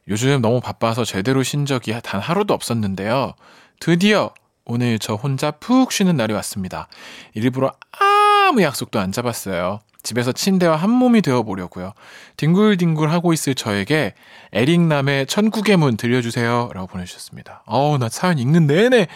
요즘 0.09 0.41
너무 0.41 0.61
바빠서 0.61 1.05
제대로 1.05 1.43
쉰 1.43 1.67
적이 1.67 2.01
단 2.03 2.21
하루도 2.21 2.55
없었는데요. 2.55 3.35
드디어 3.81 4.33
오늘 4.65 4.99
저 4.99 5.15
혼자 5.15 5.51
푹 5.51 5.93
쉬는 5.93 6.17
날이 6.17 6.33
왔습니다. 6.35 6.89
일부러 7.35 7.73
아무 7.91 8.63
약속도 8.63 8.99
안 8.99 9.13
잡았어요. 9.13 9.81
집에서 10.09 10.33
침대와 10.33 10.77
한 10.77 10.89
몸이 10.89 11.21
되어 11.21 11.43
보려고요. 11.43 11.93
뒹굴뒹굴 12.39 13.11
하고 13.11 13.35
있을 13.35 13.55
저에게 13.55 14.15
에릭남의 14.53 15.27
천국의 15.27 15.77
문 15.77 15.99
들려주세요. 15.99 16.71
라고 16.73 16.87
보내주셨습니다. 16.87 17.63
어우, 17.67 17.99
나 17.99 18.09
사연 18.09 18.39
읽는 18.39 18.67
내내, 18.67 19.07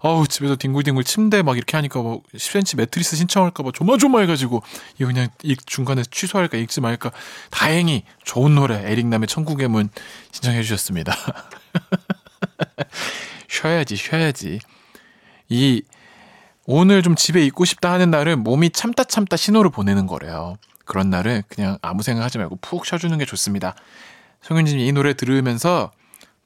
어우, 0.00 0.26
집에서 0.26 0.56
뒹굴뒹굴 0.56 1.04
침대 1.04 1.42
막 1.42 1.56
이렇게 1.56 1.76
하니까 1.76 2.02
뭐 2.02 2.22
10cm 2.34 2.78
매트리스 2.78 3.14
신청할까봐 3.14 3.70
조마조마해가지고, 3.72 4.60
이거 4.96 5.06
그냥 5.06 5.28
읽, 5.44 5.64
중간에 5.68 6.02
취소할까 6.02 6.58
읽지 6.58 6.80
말까. 6.80 7.12
다행히 7.50 8.02
좋은 8.24 8.56
노래, 8.56 8.90
에릭남의 8.90 9.28
천국의 9.28 9.68
문 9.68 9.88
신청해주셨습니다. 10.32 11.14
쉬어야지, 13.48 13.94
쉬어야지. 13.94 14.58
이, 15.48 15.82
오늘 16.72 17.02
좀 17.02 17.16
집에 17.16 17.44
있고 17.46 17.64
싶다 17.64 17.90
하는 17.90 18.12
날은 18.12 18.44
몸이 18.44 18.70
참다 18.70 19.02
참다 19.02 19.36
신호를 19.36 19.72
보내는 19.72 20.06
거래요. 20.06 20.54
그런 20.84 21.10
날은 21.10 21.42
그냥 21.48 21.78
아무 21.82 22.04
생각하지 22.04 22.38
말고 22.38 22.60
푹 22.62 22.86
쉬어주는 22.86 23.18
게 23.18 23.24
좋습니다. 23.24 23.74
송윤진님 24.42 24.86
이 24.86 24.92
노래 24.92 25.14
들으면서 25.14 25.90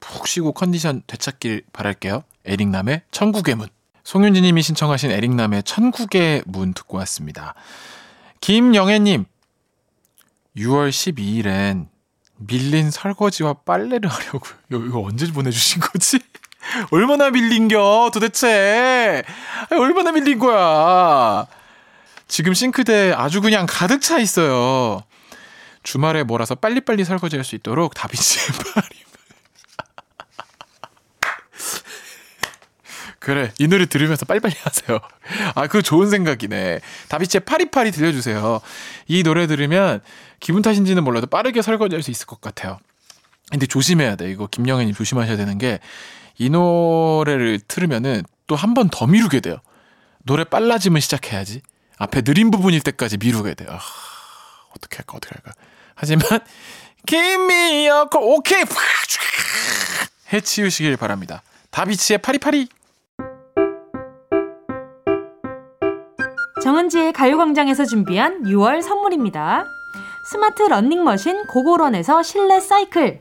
푹 0.00 0.26
쉬고 0.26 0.52
컨디션 0.52 1.02
되찾길 1.06 1.64
바랄게요. 1.74 2.24
에릭남의 2.46 3.02
천국의 3.10 3.54
문. 3.54 3.68
송윤진님이 4.04 4.62
신청하신 4.62 5.10
에릭남의 5.10 5.62
천국의 5.64 6.44
문 6.46 6.72
듣고 6.72 6.96
왔습니다. 6.96 7.54
김영애님 8.40 9.26
6월 10.56 10.88
12일엔 10.88 11.88
밀린 12.38 12.90
설거지와 12.90 13.52
빨래를 13.66 14.08
하려고요. 14.08 14.54
이거, 14.70 15.02
언제 15.02 15.30
보내주신 15.30 15.82
거지? 15.82 16.18
얼마나 16.90 17.30
밀린겨 17.30 18.10
도대체? 18.12 19.22
얼마나 19.70 20.12
밀린 20.12 20.38
거야? 20.38 21.46
지금 22.28 22.54
싱크대 22.54 23.12
아주 23.16 23.40
그냥 23.40 23.66
가득 23.68 24.00
차 24.00 24.18
있어요. 24.18 25.02
주말에 25.82 26.22
몰아서 26.22 26.54
빨리빨리 26.54 27.04
설거지 27.04 27.36
할 27.36 27.44
수 27.44 27.54
있도록 27.56 27.94
다비치의 27.94 28.46
파리 28.74 29.04
그래 33.20 33.52
이 33.58 33.68
노래 33.68 33.86
들으면서 33.86 34.24
빨리빨리 34.26 34.54
하세요. 34.62 34.98
아 35.54 35.62
그거 35.66 35.82
좋은 35.82 36.10
생각이네. 36.10 36.80
다비치의 37.08 37.42
파리파리 37.44 37.90
들려주세요. 37.90 38.60
이 39.08 39.22
노래 39.22 39.46
들으면 39.46 40.00
기분 40.40 40.62
탓인지는 40.62 41.04
몰라도 41.04 41.26
빠르게 41.26 41.62
설거지 41.62 41.94
할 41.94 42.02
수 42.02 42.10
있을 42.10 42.26
것 42.26 42.40
같아요. 42.40 42.78
근데 43.50 43.66
조심해야 43.66 44.16
돼. 44.16 44.30
이거 44.30 44.46
김영애님 44.46 44.94
조심하셔야 44.94 45.36
되는 45.36 45.58
게 45.58 45.78
이 46.38 46.50
노래를 46.50 47.60
틀으면은 47.66 48.22
또 48.46 48.56
한 48.56 48.74
번 48.74 48.88
더 48.90 49.06
미루게 49.06 49.40
돼요. 49.40 49.58
노래 50.24 50.44
빨라지면 50.44 51.00
시작해야지. 51.00 51.62
앞에 51.98 52.22
느린 52.22 52.50
부분일 52.50 52.80
때까지 52.80 53.18
미루게 53.18 53.54
돼요. 53.54 53.68
아, 53.72 53.78
어떻게 54.76 54.96
할까, 54.96 55.16
어떻게 55.16 55.34
할까. 55.34 55.52
하지만, 55.94 56.24
김미어, 57.06 58.08
오케이! 58.20 58.64
해치우시길 60.32 60.96
바랍니다. 60.96 61.42
다비치의 61.70 62.18
파리파리! 62.18 62.68
정은지의 66.62 67.12
가요광장에서 67.12 67.84
준비한 67.84 68.42
6월 68.44 68.82
선물입니다. 68.82 69.64
스마트 70.30 70.62
러닝머신 70.62 71.46
고고런에서 71.46 72.22
실내 72.22 72.58
사이클, 72.60 73.20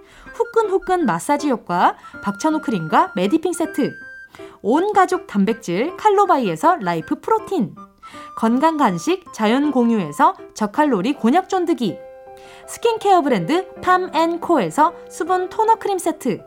후끈후끈 0.41 1.05
마사지 1.05 1.49
효과 1.49 1.95
박찬호 2.23 2.61
크림과 2.61 3.13
메디핑 3.15 3.53
세트, 3.53 3.99
온 4.63 4.91
가족 4.93 5.27
단백질 5.27 5.95
칼로바이에서 5.97 6.77
라이프 6.81 7.19
프로틴, 7.19 7.75
건강 8.37 8.77
간식 8.77 9.31
자연 9.33 9.71
공유에서 9.71 10.35
저칼로리 10.55 11.13
곤약 11.13 11.47
쫀득이, 11.47 11.97
스킨케어 12.67 13.21
브랜드 13.21 13.71
팜앤코에서 13.81 14.93
수분 15.09 15.49
토너 15.49 15.75
크림 15.75 15.99
세트, 15.99 16.41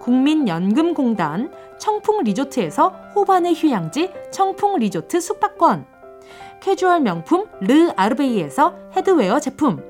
국민연금공단 0.00 1.52
청풍 1.78 2.24
리조트에서 2.24 2.88
호반의 3.14 3.54
휴양지 3.54 4.12
청풍 4.32 4.78
리조트 4.78 5.20
숙박권, 5.20 5.86
캐주얼 6.60 7.00
명품 7.00 7.46
르 7.60 7.90
아르베이에서 7.96 8.74
headwear 8.96 9.38
제품, 9.40 9.89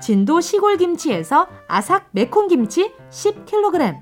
진도 0.00 0.40
시골 0.40 0.76
김치에서 0.76 1.48
아삭 1.66 2.08
매콤 2.12 2.48
김치 2.48 2.92
10kg, 3.10 3.96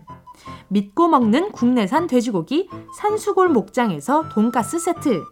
믿고 0.69 1.09
먹는 1.09 1.53
국내산 1.53 2.07
돼지고기 2.07 2.69
산수골 2.99 3.49
목장에서 3.49 4.29
돈가스 4.29 4.79
세트, 4.79 5.25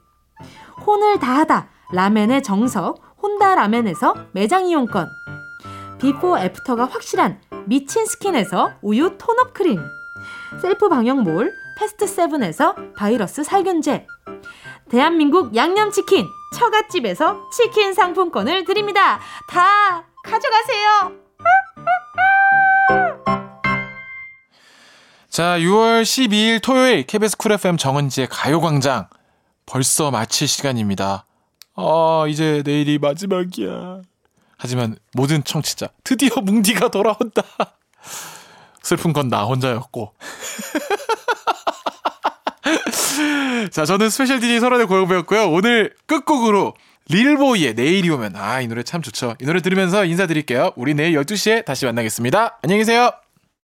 혼을 0.86 1.18
다하다 1.18 1.68
라멘의 1.92 2.42
정석 2.42 3.00
혼다 3.22 3.54
라멘에서 3.54 4.14
매장 4.32 4.66
이용권, 4.66 5.08
비포 5.98 6.38
애프터가 6.38 6.86
확실한 6.86 7.40
미친 7.66 8.06
스킨에서 8.06 8.72
우유 8.82 9.16
톤업 9.18 9.52
크림, 9.52 9.80
셀프 10.60 10.88
방역몰 10.88 11.52
패스트 11.78 12.06
세븐에서 12.06 12.74
바이러스 12.96 13.44
살균제, 13.44 14.06
대한민국 14.88 15.54
양념치킨 15.54 16.26
처갓집에서 16.54 17.50
치킨 17.50 17.92
상품권을 17.94 18.64
드립니다. 18.64 19.18
다 19.48 20.04
가져가세요. 20.24 21.12
자, 25.28 25.58
6월 25.58 26.02
12일 26.02 26.62
토요일 26.62 27.02
KBS 27.04 27.36
쿨 27.36 27.52
FM 27.52 27.76
정은지의 27.76 28.28
가요광장 28.30 29.08
벌써 29.66 30.10
마칠 30.10 30.46
시간입니다. 30.46 31.26
아, 31.74 32.24
이제 32.28 32.62
내일이 32.64 32.98
마지막이야. 32.98 34.02
하지만 34.56 34.96
모든 35.12 35.42
청취자 35.42 35.88
드디어 36.04 36.40
뭉디가 36.40 36.88
돌아온다. 36.88 37.42
슬픈 38.82 39.12
건 39.12 39.28
나 39.28 39.44
혼자였고. 39.44 40.14
자, 43.72 43.84
저는 43.84 44.10
스페셜 44.10 44.40
DJ 44.40 44.60
소란의 44.60 44.86
고영배였고요. 44.86 45.50
오늘 45.50 45.94
끝곡으로 46.06 46.74
릴보이의 47.08 47.74
내일이 47.74 48.08
오면 48.10 48.36
아, 48.36 48.60
이 48.60 48.66
노래 48.66 48.82
참 48.82 49.02
좋죠. 49.02 49.36
이 49.40 49.44
노래 49.44 49.60
들으면서 49.60 50.04
인사드릴게요. 50.04 50.72
우리 50.76 50.94
내일 50.94 51.16
12시에 51.18 51.64
다시 51.64 51.84
만나겠습니다. 51.84 52.58
안녕히 52.62 52.80
계세요. 52.80 53.23